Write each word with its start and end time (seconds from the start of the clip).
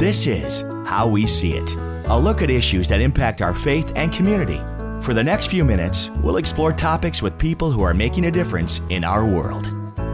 This 0.00 0.26
is 0.26 0.62
How 0.86 1.06
We 1.06 1.26
See 1.26 1.52
It, 1.52 1.74
a 2.06 2.18
look 2.18 2.40
at 2.40 2.50
issues 2.50 2.88
that 2.88 3.02
impact 3.02 3.42
our 3.42 3.52
faith 3.52 3.92
and 3.96 4.10
community. 4.10 4.56
For 5.04 5.12
the 5.12 5.22
next 5.22 5.48
few 5.48 5.62
minutes, 5.62 6.08
we'll 6.22 6.38
explore 6.38 6.72
topics 6.72 7.20
with 7.20 7.36
people 7.36 7.70
who 7.70 7.82
are 7.82 7.92
making 7.92 8.24
a 8.24 8.30
difference 8.30 8.80
in 8.88 9.04
our 9.04 9.26
world. 9.26 9.64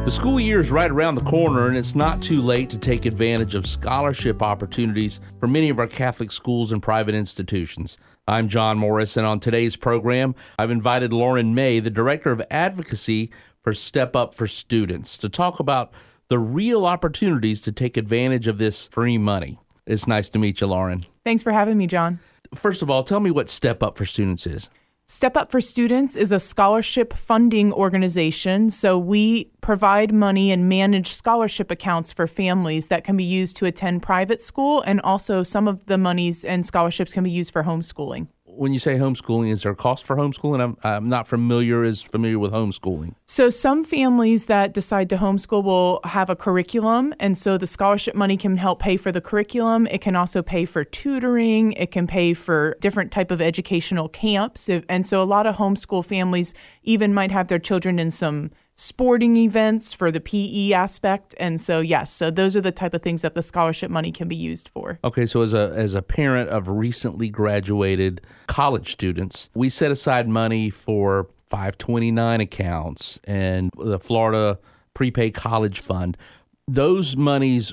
The 0.04 0.10
school 0.10 0.40
year 0.40 0.58
is 0.58 0.72
right 0.72 0.90
around 0.90 1.14
the 1.14 1.20
corner, 1.20 1.68
and 1.68 1.76
it's 1.76 1.94
not 1.94 2.20
too 2.20 2.42
late 2.42 2.68
to 2.70 2.78
take 2.78 3.06
advantage 3.06 3.54
of 3.54 3.64
scholarship 3.64 4.42
opportunities 4.42 5.20
for 5.38 5.46
many 5.46 5.68
of 5.68 5.78
our 5.78 5.86
Catholic 5.86 6.32
schools 6.32 6.72
and 6.72 6.82
private 6.82 7.14
institutions. 7.14 7.96
I'm 8.26 8.48
John 8.48 8.78
Morris, 8.78 9.16
and 9.16 9.24
on 9.24 9.38
today's 9.38 9.76
program, 9.76 10.34
I've 10.58 10.72
invited 10.72 11.12
Lauren 11.12 11.54
May, 11.54 11.78
the 11.78 11.90
Director 11.90 12.32
of 12.32 12.42
Advocacy 12.50 13.30
for 13.62 13.72
Step 13.72 14.16
Up 14.16 14.34
for 14.34 14.48
Students, 14.48 15.16
to 15.18 15.28
talk 15.28 15.60
about 15.60 15.92
the 16.26 16.40
real 16.40 16.86
opportunities 16.86 17.60
to 17.60 17.70
take 17.70 17.96
advantage 17.96 18.48
of 18.48 18.58
this 18.58 18.88
free 18.88 19.16
money. 19.16 19.60
It's 19.86 20.06
nice 20.06 20.28
to 20.30 20.38
meet 20.38 20.60
you, 20.60 20.66
Lauren. 20.66 21.06
Thanks 21.24 21.42
for 21.42 21.52
having 21.52 21.78
me, 21.78 21.86
John. 21.86 22.18
First 22.54 22.82
of 22.82 22.90
all, 22.90 23.02
tell 23.02 23.20
me 23.20 23.30
what 23.30 23.48
Step 23.48 23.82
Up 23.82 23.96
for 23.96 24.04
Students 24.04 24.46
is. 24.46 24.68
Step 25.06 25.36
Up 25.36 25.52
for 25.52 25.60
Students 25.60 26.16
is 26.16 26.32
a 26.32 26.40
scholarship 26.40 27.12
funding 27.12 27.72
organization. 27.72 28.68
So 28.70 28.98
we 28.98 29.52
provide 29.60 30.12
money 30.12 30.50
and 30.50 30.68
manage 30.68 31.12
scholarship 31.12 31.70
accounts 31.70 32.12
for 32.12 32.26
families 32.26 32.88
that 32.88 33.04
can 33.04 33.16
be 33.16 33.24
used 33.24 33.56
to 33.58 33.66
attend 33.66 34.02
private 34.02 34.42
school. 34.42 34.82
And 34.82 35.00
also, 35.02 35.44
some 35.44 35.68
of 35.68 35.86
the 35.86 35.98
monies 35.98 36.44
and 36.44 36.66
scholarships 36.66 37.12
can 37.12 37.22
be 37.22 37.30
used 37.30 37.52
for 37.52 37.62
homeschooling 37.62 38.26
when 38.56 38.72
you 38.72 38.78
say 38.78 38.94
homeschooling, 38.96 39.50
is 39.50 39.62
there 39.62 39.72
a 39.72 39.76
cost 39.76 40.06
for 40.06 40.16
homeschooling? 40.16 40.60
I'm, 40.60 40.76
I'm 40.82 41.08
not 41.08 41.28
familiar 41.28 41.82
as 41.84 42.02
familiar 42.02 42.38
with 42.38 42.52
homeschooling. 42.52 43.14
So 43.26 43.48
some 43.48 43.84
families 43.84 44.46
that 44.46 44.72
decide 44.72 45.08
to 45.10 45.16
homeschool 45.16 45.62
will 45.64 46.00
have 46.04 46.30
a 46.30 46.36
curriculum, 46.36 47.14
and 47.20 47.36
so 47.36 47.58
the 47.58 47.66
scholarship 47.66 48.14
money 48.14 48.36
can 48.36 48.56
help 48.56 48.78
pay 48.80 48.96
for 48.96 49.12
the 49.12 49.20
curriculum. 49.20 49.86
It 49.88 50.00
can 50.00 50.16
also 50.16 50.42
pay 50.42 50.64
for 50.64 50.84
tutoring. 50.84 51.72
It 51.72 51.90
can 51.90 52.06
pay 52.06 52.34
for 52.34 52.76
different 52.80 53.12
type 53.12 53.30
of 53.30 53.40
educational 53.40 54.08
camps, 54.08 54.68
and 54.68 55.06
so 55.06 55.22
a 55.22 55.24
lot 55.24 55.46
of 55.46 55.56
homeschool 55.56 56.04
families 56.04 56.54
even 56.82 57.12
might 57.12 57.30
have 57.30 57.48
their 57.48 57.58
children 57.58 57.98
in 57.98 58.10
some 58.10 58.50
sporting 58.76 59.36
events 59.38 59.92
for 59.92 60.10
the 60.10 60.20
PE 60.20 60.72
aspect. 60.72 61.34
And 61.40 61.60
so, 61.60 61.80
yes, 61.80 62.12
so 62.12 62.30
those 62.30 62.56
are 62.56 62.60
the 62.60 62.72
type 62.72 62.94
of 62.94 63.02
things 63.02 63.22
that 63.22 63.34
the 63.34 63.42
scholarship 63.42 63.90
money 63.90 64.12
can 64.12 64.28
be 64.28 64.36
used 64.36 64.68
for. 64.68 64.98
Okay, 65.02 65.26
so 65.26 65.42
as 65.42 65.54
a 65.54 65.72
as 65.74 65.94
a 65.94 66.02
parent 66.02 66.50
of 66.50 66.68
recently 66.68 67.28
graduated 67.28 68.20
college 68.46 68.92
students, 68.92 69.50
we 69.54 69.68
set 69.68 69.90
aside 69.90 70.28
money 70.28 70.70
for 70.70 71.28
529 71.46 72.40
accounts 72.40 73.18
and 73.24 73.70
the 73.78 73.98
Florida 73.98 74.58
prepaid 74.94 75.34
college 75.34 75.80
fund. 75.80 76.16
Those 76.68 77.16
monies 77.16 77.72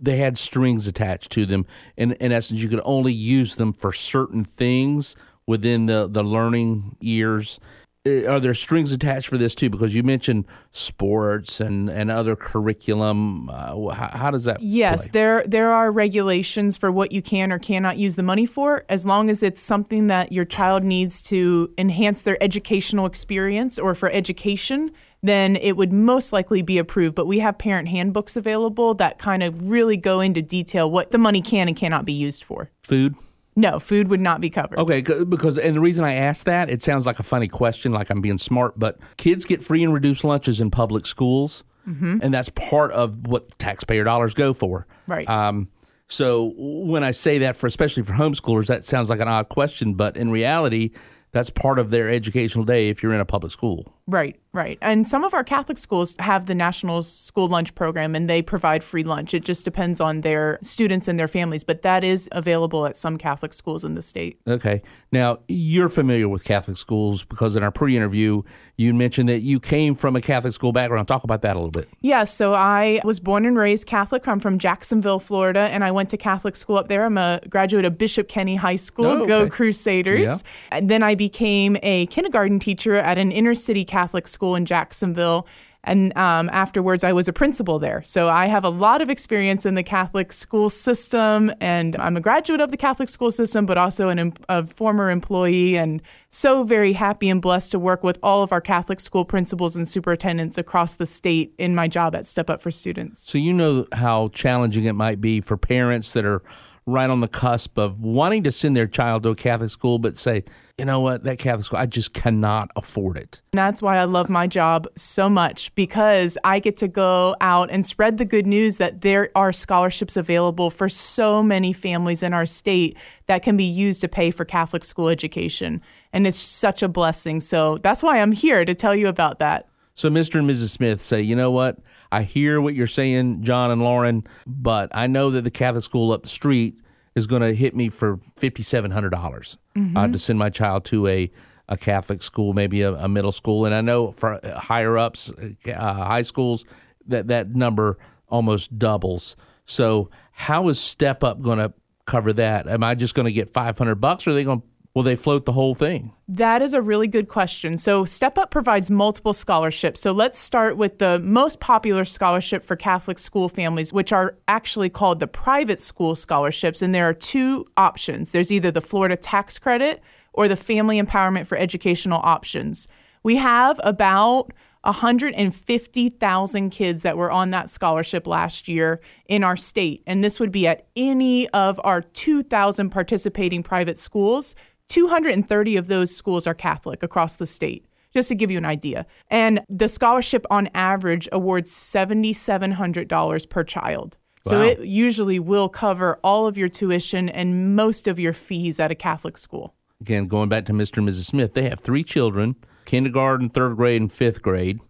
they 0.00 0.16
had 0.16 0.38
strings 0.38 0.86
attached 0.86 1.32
to 1.32 1.44
them. 1.44 1.66
and 1.96 2.12
in 2.14 2.30
essence, 2.30 2.60
you 2.60 2.68
could 2.68 2.80
only 2.84 3.12
use 3.12 3.56
them 3.56 3.72
for 3.72 3.92
certain 3.92 4.44
things 4.44 5.16
within 5.46 5.86
the, 5.86 6.06
the 6.06 6.22
learning 6.22 6.96
years. 7.00 7.58
Uh, 8.08 8.30
are 8.30 8.40
there 8.40 8.54
strings 8.54 8.92
attached 8.92 9.28
for 9.28 9.38
this 9.38 9.54
too? 9.54 9.70
Because 9.70 9.94
you 9.94 10.02
mentioned 10.02 10.46
sports 10.72 11.60
and, 11.60 11.88
and 11.88 12.10
other 12.10 12.36
curriculum. 12.36 13.48
Uh, 13.50 13.88
how, 13.88 14.08
how, 14.16 14.30
does 14.30 14.44
that? 14.44 14.60
Yes, 14.60 15.02
play? 15.02 15.10
there 15.12 15.44
there 15.46 15.72
are 15.72 15.90
regulations 15.90 16.76
for 16.76 16.90
what 16.90 17.12
you 17.12 17.22
can 17.22 17.52
or 17.52 17.58
cannot 17.58 17.98
use 17.98 18.16
the 18.16 18.22
money 18.22 18.46
for, 18.46 18.84
as 18.88 19.06
long 19.06 19.30
as 19.30 19.42
it's 19.42 19.60
something 19.60 20.06
that 20.08 20.32
your 20.32 20.44
child 20.44 20.84
needs 20.84 21.22
to 21.24 21.72
enhance 21.78 22.22
their 22.22 22.42
educational 22.42 23.06
experience 23.06 23.78
or 23.78 23.94
for 23.94 24.10
education. 24.10 24.90
Then 25.20 25.56
it 25.56 25.76
would 25.76 25.92
most 25.92 26.32
likely 26.32 26.62
be 26.62 26.78
approved. 26.78 27.16
But 27.16 27.26
we 27.26 27.40
have 27.40 27.58
parent 27.58 27.88
handbooks 27.88 28.36
available 28.36 28.94
that 28.94 29.18
kind 29.18 29.42
of 29.42 29.68
really 29.68 29.96
go 29.96 30.20
into 30.20 30.42
detail 30.42 30.88
what 30.90 31.10
the 31.10 31.18
money 31.18 31.42
can 31.42 31.66
and 31.66 31.76
cannot 31.76 32.04
be 32.04 32.12
used 32.12 32.44
for. 32.44 32.70
Food. 32.82 33.16
No, 33.58 33.80
food 33.80 34.06
would 34.06 34.20
not 34.20 34.40
be 34.40 34.50
covered. 34.50 34.78
Okay, 34.78 35.00
because 35.00 35.58
and 35.58 35.74
the 35.74 35.80
reason 35.80 36.04
I 36.04 36.14
asked 36.14 36.46
that, 36.46 36.70
it 36.70 36.80
sounds 36.80 37.06
like 37.06 37.18
a 37.18 37.24
funny 37.24 37.48
question, 37.48 37.90
like 37.90 38.08
I'm 38.08 38.20
being 38.20 38.38
smart, 38.38 38.78
but 38.78 39.00
kids 39.16 39.44
get 39.44 39.64
free 39.64 39.82
and 39.82 39.92
reduced 39.92 40.22
lunches 40.22 40.60
in 40.60 40.70
public 40.70 41.06
schools, 41.06 41.64
mm-hmm. 41.84 42.18
and 42.22 42.32
that's 42.32 42.50
part 42.50 42.92
of 42.92 43.26
what 43.26 43.58
taxpayer 43.58 44.04
dollars 44.04 44.32
go 44.32 44.52
for. 44.52 44.86
Right. 45.08 45.28
Um, 45.28 45.70
so 46.06 46.52
when 46.56 47.02
I 47.02 47.10
say 47.10 47.38
that 47.38 47.56
for 47.56 47.66
especially 47.66 48.04
for 48.04 48.12
homeschoolers, 48.12 48.66
that 48.66 48.84
sounds 48.84 49.10
like 49.10 49.18
an 49.18 49.26
odd 49.26 49.48
question, 49.48 49.94
but 49.94 50.16
in 50.16 50.30
reality, 50.30 50.92
that's 51.32 51.50
part 51.50 51.80
of 51.80 51.90
their 51.90 52.08
educational 52.08 52.64
day 52.64 52.90
if 52.90 53.02
you're 53.02 53.12
in 53.12 53.18
a 53.18 53.24
public 53.24 53.50
school. 53.50 53.92
Right, 54.08 54.40
right. 54.54 54.78
And 54.80 55.06
some 55.06 55.22
of 55.22 55.34
our 55.34 55.44
Catholic 55.44 55.76
schools 55.76 56.16
have 56.18 56.46
the 56.46 56.54
National 56.54 57.02
School 57.02 57.46
Lunch 57.46 57.74
Program 57.74 58.14
and 58.14 58.28
they 58.28 58.40
provide 58.40 58.82
free 58.82 59.04
lunch. 59.04 59.34
It 59.34 59.44
just 59.44 59.66
depends 59.66 60.00
on 60.00 60.22
their 60.22 60.58
students 60.62 61.08
and 61.08 61.20
their 61.20 61.28
families, 61.28 61.62
but 61.62 61.82
that 61.82 62.02
is 62.02 62.26
available 62.32 62.86
at 62.86 62.96
some 62.96 63.18
Catholic 63.18 63.52
schools 63.52 63.84
in 63.84 63.96
the 63.96 64.00
state. 64.00 64.40
Okay. 64.48 64.80
Now, 65.12 65.40
you're 65.46 65.90
familiar 65.90 66.26
with 66.26 66.42
Catholic 66.42 66.78
schools 66.78 67.22
because 67.22 67.54
in 67.54 67.62
our 67.62 67.70
pre 67.70 67.98
interview, 67.98 68.44
you 68.76 68.94
mentioned 68.94 69.28
that 69.28 69.40
you 69.40 69.60
came 69.60 69.94
from 69.94 70.16
a 70.16 70.22
Catholic 70.22 70.54
school 70.54 70.72
background. 70.72 71.06
Talk 71.06 71.24
about 71.24 71.42
that 71.42 71.54
a 71.54 71.58
little 71.58 71.70
bit. 71.70 71.88
Yes. 72.00 72.18
Yeah, 72.18 72.24
so 72.24 72.54
I 72.54 73.02
was 73.04 73.20
born 73.20 73.44
and 73.44 73.58
raised 73.58 73.86
Catholic. 73.86 74.26
I'm 74.26 74.40
from 74.40 74.58
Jacksonville, 74.58 75.18
Florida, 75.18 75.60
and 75.60 75.84
I 75.84 75.90
went 75.90 76.08
to 76.08 76.16
Catholic 76.16 76.56
school 76.56 76.78
up 76.78 76.88
there. 76.88 77.04
I'm 77.04 77.18
a 77.18 77.40
graduate 77.50 77.84
of 77.84 77.98
Bishop 77.98 78.26
Kenny 78.26 78.56
High 78.56 78.76
School. 78.76 79.04
Oh, 79.04 79.18
okay. 79.18 79.28
Go 79.28 79.50
Crusaders. 79.50 80.28
Yeah. 80.28 80.78
And 80.78 80.88
then 80.88 81.02
I 81.02 81.14
became 81.14 81.76
a 81.82 82.06
kindergarten 82.06 82.58
teacher 82.58 82.94
at 82.94 83.18
an 83.18 83.30
inner 83.30 83.54
city 83.54 83.84
Catholic 83.84 83.97
Catholic 83.98 84.28
school 84.28 84.54
in 84.54 84.64
Jacksonville. 84.64 85.46
And 85.84 86.16
um, 86.16 86.50
afterwards, 86.52 87.02
I 87.02 87.12
was 87.12 87.28
a 87.28 87.32
principal 87.32 87.78
there. 87.78 88.02
So 88.04 88.28
I 88.28 88.46
have 88.46 88.64
a 88.64 88.68
lot 88.68 89.00
of 89.00 89.08
experience 89.10 89.64
in 89.64 89.74
the 89.74 89.82
Catholic 89.82 90.32
school 90.32 90.68
system, 90.68 91.50
and 91.60 91.96
I'm 91.96 92.16
a 92.16 92.20
graduate 92.20 92.60
of 92.60 92.70
the 92.70 92.76
Catholic 92.76 93.08
school 93.08 93.30
system, 93.30 93.64
but 93.64 93.78
also 93.78 94.08
an, 94.08 94.34
a 94.48 94.66
former 94.66 95.10
employee, 95.10 95.76
and 95.76 96.02
so 96.30 96.62
very 96.62 96.92
happy 96.92 97.30
and 97.30 97.40
blessed 97.40 97.70
to 97.72 97.78
work 97.78 98.02
with 98.04 98.18
all 98.22 98.42
of 98.42 98.52
our 98.52 98.60
Catholic 98.60 99.00
school 99.00 99.24
principals 99.24 99.76
and 99.76 99.86
superintendents 99.88 100.58
across 100.58 100.94
the 100.94 101.06
state 101.06 101.54
in 101.58 101.74
my 101.74 101.88
job 101.88 102.14
at 102.14 102.26
Step 102.26 102.50
Up 102.50 102.60
for 102.60 102.70
Students. 102.70 103.20
So 103.30 103.38
you 103.38 103.54
know 103.54 103.86
how 103.92 104.28
challenging 104.28 104.84
it 104.84 104.94
might 104.94 105.20
be 105.20 105.40
for 105.40 105.56
parents 105.56 106.12
that 106.12 106.24
are 106.24 106.42
right 106.86 107.10
on 107.10 107.20
the 107.20 107.28
cusp 107.28 107.78
of 107.78 108.00
wanting 108.00 108.42
to 108.44 108.50
send 108.50 108.76
their 108.76 108.86
child 108.86 109.22
to 109.22 109.30
a 109.30 109.34
Catholic 109.34 109.70
school, 109.70 109.98
but 109.98 110.16
say, 110.16 110.44
you 110.78 110.84
know 110.84 111.00
what, 111.00 111.24
that 111.24 111.38
Catholic 111.38 111.66
school, 111.66 111.78
I 111.80 111.86
just 111.86 112.14
cannot 112.14 112.70
afford 112.76 113.16
it. 113.16 113.42
That's 113.50 113.82
why 113.82 113.98
I 113.98 114.04
love 114.04 114.30
my 114.30 114.46
job 114.46 114.86
so 114.96 115.28
much 115.28 115.74
because 115.74 116.38
I 116.44 116.60
get 116.60 116.76
to 116.78 116.88
go 116.88 117.34
out 117.40 117.68
and 117.70 117.84
spread 117.84 118.18
the 118.18 118.24
good 118.24 118.46
news 118.46 118.76
that 118.76 119.00
there 119.00 119.30
are 119.34 119.52
scholarships 119.52 120.16
available 120.16 120.70
for 120.70 120.88
so 120.88 121.42
many 121.42 121.72
families 121.72 122.22
in 122.22 122.32
our 122.32 122.46
state 122.46 122.96
that 123.26 123.42
can 123.42 123.56
be 123.56 123.64
used 123.64 124.00
to 124.02 124.08
pay 124.08 124.30
for 124.30 124.44
Catholic 124.44 124.84
school 124.84 125.08
education. 125.08 125.82
And 126.12 126.28
it's 126.28 126.36
such 126.36 126.84
a 126.84 126.88
blessing. 126.88 127.40
So 127.40 127.78
that's 127.78 128.02
why 128.02 128.20
I'm 128.20 128.32
here 128.32 128.64
to 128.64 128.74
tell 128.74 128.94
you 128.94 129.08
about 129.08 129.40
that. 129.40 129.68
So, 129.94 130.08
Mr. 130.08 130.38
and 130.38 130.48
Mrs. 130.48 130.68
Smith 130.68 131.00
say, 131.00 131.20
you 131.22 131.34
know 131.34 131.50
what? 131.50 131.78
I 132.12 132.22
hear 132.22 132.60
what 132.60 132.76
you're 132.76 132.86
saying, 132.86 133.42
John 133.42 133.72
and 133.72 133.82
Lauren, 133.82 134.24
but 134.46 134.90
I 134.94 135.08
know 135.08 135.32
that 135.32 135.42
the 135.42 135.50
Catholic 135.50 135.82
school 135.82 136.12
up 136.12 136.22
the 136.22 136.28
street 136.28 136.78
is 137.18 137.26
going 137.26 137.42
to 137.42 137.52
hit 137.52 137.76
me 137.76 137.90
for 137.90 138.16
$5,700 138.36 139.10
mm-hmm. 139.10 139.96
uh, 139.96 140.08
to 140.08 140.18
send 140.18 140.38
my 140.38 140.48
child 140.48 140.84
to 140.86 141.06
a, 141.06 141.30
a 141.68 141.76
Catholic 141.76 142.22
school, 142.22 142.54
maybe 142.54 142.80
a, 142.80 142.94
a 142.94 143.08
middle 143.08 143.32
school. 143.32 143.66
And 143.66 143.74
I 143.74 143.82
know 143.82 144.12
for 144.12 144.40
higher 144.44 144.96
ups, 144.96 145.30
uh, 145.30 145.72
high 145.74 146.22
schools, 146.22 146.64
that 147.06 147.28
that 147.28 147.54
number 147.54 147.98
almost 148.28 148.78
doubles. 148.78 149.36
So, 149.64 150.10
how 150.32 150.68
is 150.68 150.80
Step 150.80 151.22
Up 151.24 151.40
going 151.42 151.58
to 151.58 151.72
cover 152.06 152.32
that? 152.34 152.68
Am 152.68 152.82
I 152.82 152.94
just 152.94 153.14
going 153.14 153.26
to 153.26 153.32
get 153.32 153.50
500 153.50 153.96
bucks 153.96 154.26
or 154.26 154.30
are 154.30 154.34
they 154.34 154.44
going 154.44 154.60
to 154.60 154.66
Will 154.94 155.02
they 155.02 155.16
float 155.16 155.44
the 155.44 155.52
whole 155.52 155.74
thing? 155.74 156.12
That 156.26 156.60
is 156.60 156.72
a 156.72 156.82
really 156.82 157.06
good 157.06 157.28
question. 157.28 157.78
So, 157.78 158.04
Step 158.04 158.36
Up 158.36 158.50
provides 158.50 158.90
multiple 158.90 159.32
scholarships. 159.32 160.00
So, 160.00 160.12
let's 160.12 160.38
start 160.38 160.76
with 160.76 160.98
the 160.98 161.18
most 161.20 161.60
popular 161.60 162.04
scholarship 162.04 162.64
for 162.64 162.74
Catholic 162.74 163.18
school 163.18 163.48
families, 163.48 163.92
which 163.92 164.12
are 164.12 164.36
actually 164.48 164.88
called 164.88 165.20
the 165.20 165.26
private 165.26 165.78
school 165.78 166.14
scholarships. 166.14 166.82
And 166.82 166.94
there 166.94 167.08
are 167.08 167.14
two 167.14 167.66
options 167.76 168.32
there's 168.32 168.50
either 168.50 168.70
the 168.70 168.80
Florida 168.80 169.16
tax 169.16 169.58
credit 169.58 170.02
or 170.32 170.48
the 170.48 170.56
Family 170.56 171.00
Empowerment 171.00 171.46
for 171.46 171.56
Educational 171.56 172.20
Options. 172.24 172.88
We 173.22 173.36
have 173.36 173.80
about 173.84 174.52
150,000 174.82 176.70
kids 176.70 177.02
that 177.02 177.16
were 177.16 177.30
on 177.30 177.50
that 177.50 177.68
scholarship 177.68 178.26
last 178.26 178.68
year 178.68 179.00
in 179.26 179.44
our 179.44 179.56
state. 179.56 180.02
And 180.06 180.22
this 180.22 180.38
would 180.38 180.52
be 180.52 180.66
at 180.66 180.86
any 180.96 181.48
of 181.50 181.80
our 181.84 182.00
2,000 182.00 182.90
participating 182.90 183.62
private 183.62 183.98
schools. 183.98 184.54
230 184.88 185.76
of 185.76 185.86
those 185.86 186.14
schools 186.14 186.46
are 186.46 186.54
Catholic 186.54 187.02
across 187.02 187.36
the 187.36 187.46
state, 187.46 187.86
just 188.12 188.28
to 188.28 188.34
give 188.34 188.50
you 188.50 188.58
an 188.58 188.64
idea. 188.64 189.06
And 189.28 189.60
the 189.68 189.88
scholarship 189.88 190.46
on 190.50 190.68
average 190.74 191.28
awards 191.32 191.70
$7,700 191.70 193.48
per 193.48 193.64
child. 193.64 194.16
Wow. 194.46 194.50
So 194.50 194.62
it 194.62 194.80
usually 194.80 195.38
will 195.38 195.68
cover 195.68 196.18
all 196.22 196.46
of 196.46 196.56
your 196.56 196.68
tuition 196.68 197.28
and 197.28 197.76
most 197.76 198.06
of 198.06 198.18
your 198.18 198.32
fees 198.32 198.80
at 198.80 198.90
a 198.90 198.94
Catholic 198.94 199.36
school. 199.36 199.74
Again, 200.00 200.26
going 200.26 200.48
back 200.48 200.64
to 200.66 200.72
Mr. 200.72 200.98
and 200.98 201.08
Mrs. 201.08 201.24
Smith, 201.24 201.52
they 201.54 201.68
have 201.68 201.80
three 201.80 202.04
children 202.04 202.56
kindergarten, 202.84 203.50
third 203.50 203.76
grade, 203.76 204.00
and 204.00 204.10
fifth 204.10 204.40
grade. 204.40 204.80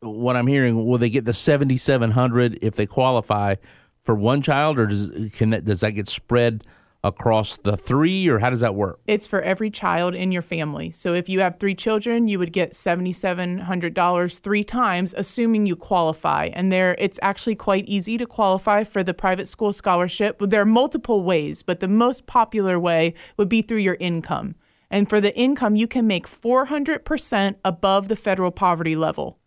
What 0.00 0.36
I'm 0.36 0.46
hearing, 0.46 0.84
will 0.84 0.98
they 0.98 1.08
get 1.08 1.24
the 1.24 1.32
7700 1.32 2.58
if 2.60 2.74
they 2.74 2.84
qualify 2.84 3.54
for 4.02 4.14
one 4.14 4.42
child, 4.42 4.78
or 4.78 4.86
does 4.86 5.32
can 5.34 5.50
that 5.50 5.64
does 5.64 5.80
that 5.80 5.92
get 5.92 6.06
spread 6.06 6.64
across 7.06 7.56
the 7.58 7.76
three, 7.76 8.28
or 8.28 8.40
how 8.40 8.50
does 8.50 8.60
that 8.60 8.74
work? 8.74 9.00
It's 9.06 9.26
for 9.26 9.40
every 9.40 9.70
child 9.70 10.14
in 10.14 10.32
your 10.32 10.42
family. 10.42 10.90
So 10.90 11.14
if 11.14 11.28
you 11.28 11.40
have 11.40 11.58
three 11.58 11.74
children, 11.74 12.26
you 12.26 12.38
would 12.38 12.52
get 12.52 12.72
$7,700 12.72 14.40
three 14.40 14.64
times, 14.64 15.14
assuming 15.16 15.66
you 15.66 15.76
qualify. 15.76 16.50
And 16.52 16.72
there, 16.72 16.96
it's 16.98 17.18
actually 17.22 17.54
quite 17.54 17.86
easy 17.86 18.18
to 18.18 18.26
qualify 18.26 18.82
for 18.82 19.04
the 19.04 19.14
private 19.14 19.46
school 19.46 19.72
scholarship. 19.72 20.38
There 20.40 20.60
are 20.62 20.66
multiple 20.66 21.22
ways, 21.22 21.62
but 21.62 21.80
the 21.80 21.88
most 21.88 22.26
popular 22.26 22.78
way 22.78 23.14
would 23.36 23.48
be 23.48 23.62
through 23.62 23.78
your 23.78 23.96
income. 24.00 24.56
And 24.90 25.08
for 25.08 25.20
the 25.20 25.36
income, 25.36 25.76
you 25.76 25.86
can 25.86 26.06
make 26.06 26.26
400% 26.26 27.56
above 27.64 28.08
the 28.08 28.16
federal 28.16 28.50
poverty 28.50 28.96
level. 28.96 29.38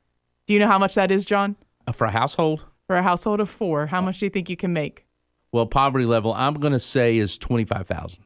Do 0.46 0.54
you 0.54 0.60
know 0.60 0.68
how 0.68 0.80
much 0.80 0.96
that 0.96 1.12
is, 1.12 1.26
John? 1.26 1.58
Uh, 1.86 1.92
for 1.92 2.08
a 2.08 2.12
household? 2.12 2.66
For 2.88 2.96
a 2.96 3.04
household 3.04 3.40
of 3.40 3.50
four, 3.50 3.88
how 3.88 4.02
much 4.02 4.20
do 4.20 4.26
you 4.26 4.30
think 4.30 4.50
you 4.50 4.58
can 4.58 4.74
make? 4.74 5.06
Well, 5.52 5.66
poverty 5.66 6.06
level, 6.06 6.34
I'm 6.34 6.56
going 6.56 6.74
to 6.74 6.80
say 6.80 7.18
is 7.18 7.38
25,000. 7.38 8.24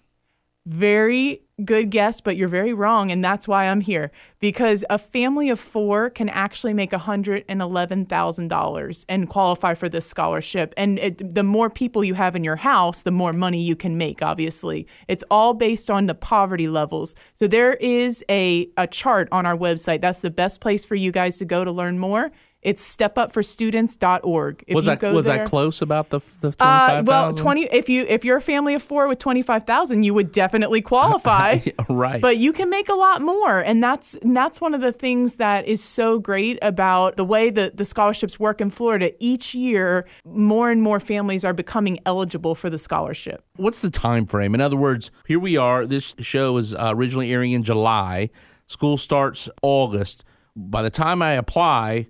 Very 0.66 1.42
good 1.66 1.90
guess, 1.90 2.22
but 2.22 2.38
you're 2.38 2.48
very 2.48 2.74
wrong. 2.74 3.12
And 3.12 3.22
that's 3.24 3.48
why 3.48 3.68
I'm 3.68 3.82
here 3.82 4.12
because 4.40 4.84
a 4.90 4.98
family 4.98 5.50
of 5.50 5.60
four 5.60 6.10
can 6.10 6.30
actually 6.30 6.74
make 6.74 6.92
$111,000 6.92 9.06
and 9.10 9.30
qualify 9.30 9.74
for 9.74 9.90
this 9.90 10.06
scholarship. 10.06 10.74
And 10.78 11.00
it, 11.00 11.36
the 11.36 11.44
more 11.44 11.70
people 11.70 12.02
you 12.04 12.14
have 12.14 12.34
in 12.36 12.46
your 12.46 12.56
house, 12.56 13.02
the 13.02 13.12
more 13.12 13.34
money 13.34 13.62
you 13.62 13.76
can 13.76 13.98
make, 13.98 14.22
obviously. 14.22 14.88
It's 15.08 15.24
all 15.30 15.54
based 15.54 15.92
on 15.92 16.06
the 16.06 16.16
poverty 16.16 16.70
levels. 16.70 17.14
So 17.34 17.48
there 17.48 17.74
is 17.74 18.24
a, 18.30 18.70
a 18.78 18.88
chart 18.88 19.28
on 19.32 19.46
our 19.46 19.58
website. 19.58 20.00
That's 20.02 20.20
the 20.20 20.32
best 20.32 20.62
place 20.62 20.86
for 20.86 20.96
you 20.96 21.12
guys 21.12 21.40
to 21.40 21.46
go 21.46 21.66
to 21.66 21.72
learn 21.72 22.00
more. 22.00 22.32
It's 22.64 22.96
stepupforstudents.org. 22.96 24.64
If 24.68 24.76
was 24.76 24.86
that 24.86 25.02
was 25.02 25.26
there, 25.26 25.40
that 25.40 25.48
close 25.48 25.82
about 25.82 26.10
the 26.10 26.20
the 26.20 26.52
twenty 26.52 26.58
five 26.58 27.06
thousand? 27.06 27.10
Uh, 27.10 27.12
well, 27.12 27.34
twenty. 27.34 27.64
If 27.66 27.90
you 27.90 28.04
if 28.04 28.24
you're 28.24 28.38
a 28.38 28.42
family 28.42 28.74
of 28.74 28.82
four 28.82 29.08
with 29.08 29.20
twenty 29.20 29.42
five 29.42 29.64
thousand, 29.64 30.04
you 30.04 30.14
would 30.14 30.32
definitely 30.32 30.82
qualify. 30.82 31.60
right. 31.90 32.22
But 32.22 32.38
you 32.38 32.54
can 32.54 32.70
make 32.70 32.90
a 32.90 32.94
lot 32.94 33.22
more, 33.22 33.60
and 33.60 33.84
that's 33.84 34.16
and 34.16 34.36
that's 34.36 34.62
one 34.62 34.74
of 34.74 34.82
the 34.82 34.92
things 34.92 35.36
that 35.36 35.68
is 35.68 35.84
so 35.84 36.20
great 36.20 36.58
about 36.62 37.18
the 37.18 37.26
way 37.26 37.50
that 37.50 37.78
the 37.78 37.86
scholarships 37.86 38.40
work 38.40 38.62
in 38.62 38.70
Florida. 38.70 39.12
Each 39.20 39.54
year, 39.54 40.06
more 40.24 40.72
and 40.72 40.82
more 40.82 41.00
families 41.00 41.44
are 41.44 41.54
becoming 41.54 42.00
eligible 42.06 42.56
for 42.56 42.70
the 42.70 42.78
scholarship. 42.78 43.44
What's 43.58 43.82
the 43.82 43.92
time 43.92 44.26
frame? 44.26 44.56
In 44.56 44.62
other 44.62 44.78
words, 44.78 45.12
here 45.28 45.40
we 45.40 45.58
are. 45.58 45.86
This 45.86 46.16
show 46.20 46.58
is 46.58 46.74
uh, 46.74 46.92
originally 46.94 47.32
airing 47.32 47.52
in 47.52 47.64
July. 47.64 48.30
School 48.68 48.98
starts 48.98 49.50
August. 49.62 50.24
By 50.56 50.82
the 50.82 50.90
time 50.90 51.22
I 51.22 51.34
apply, 51.34 52.08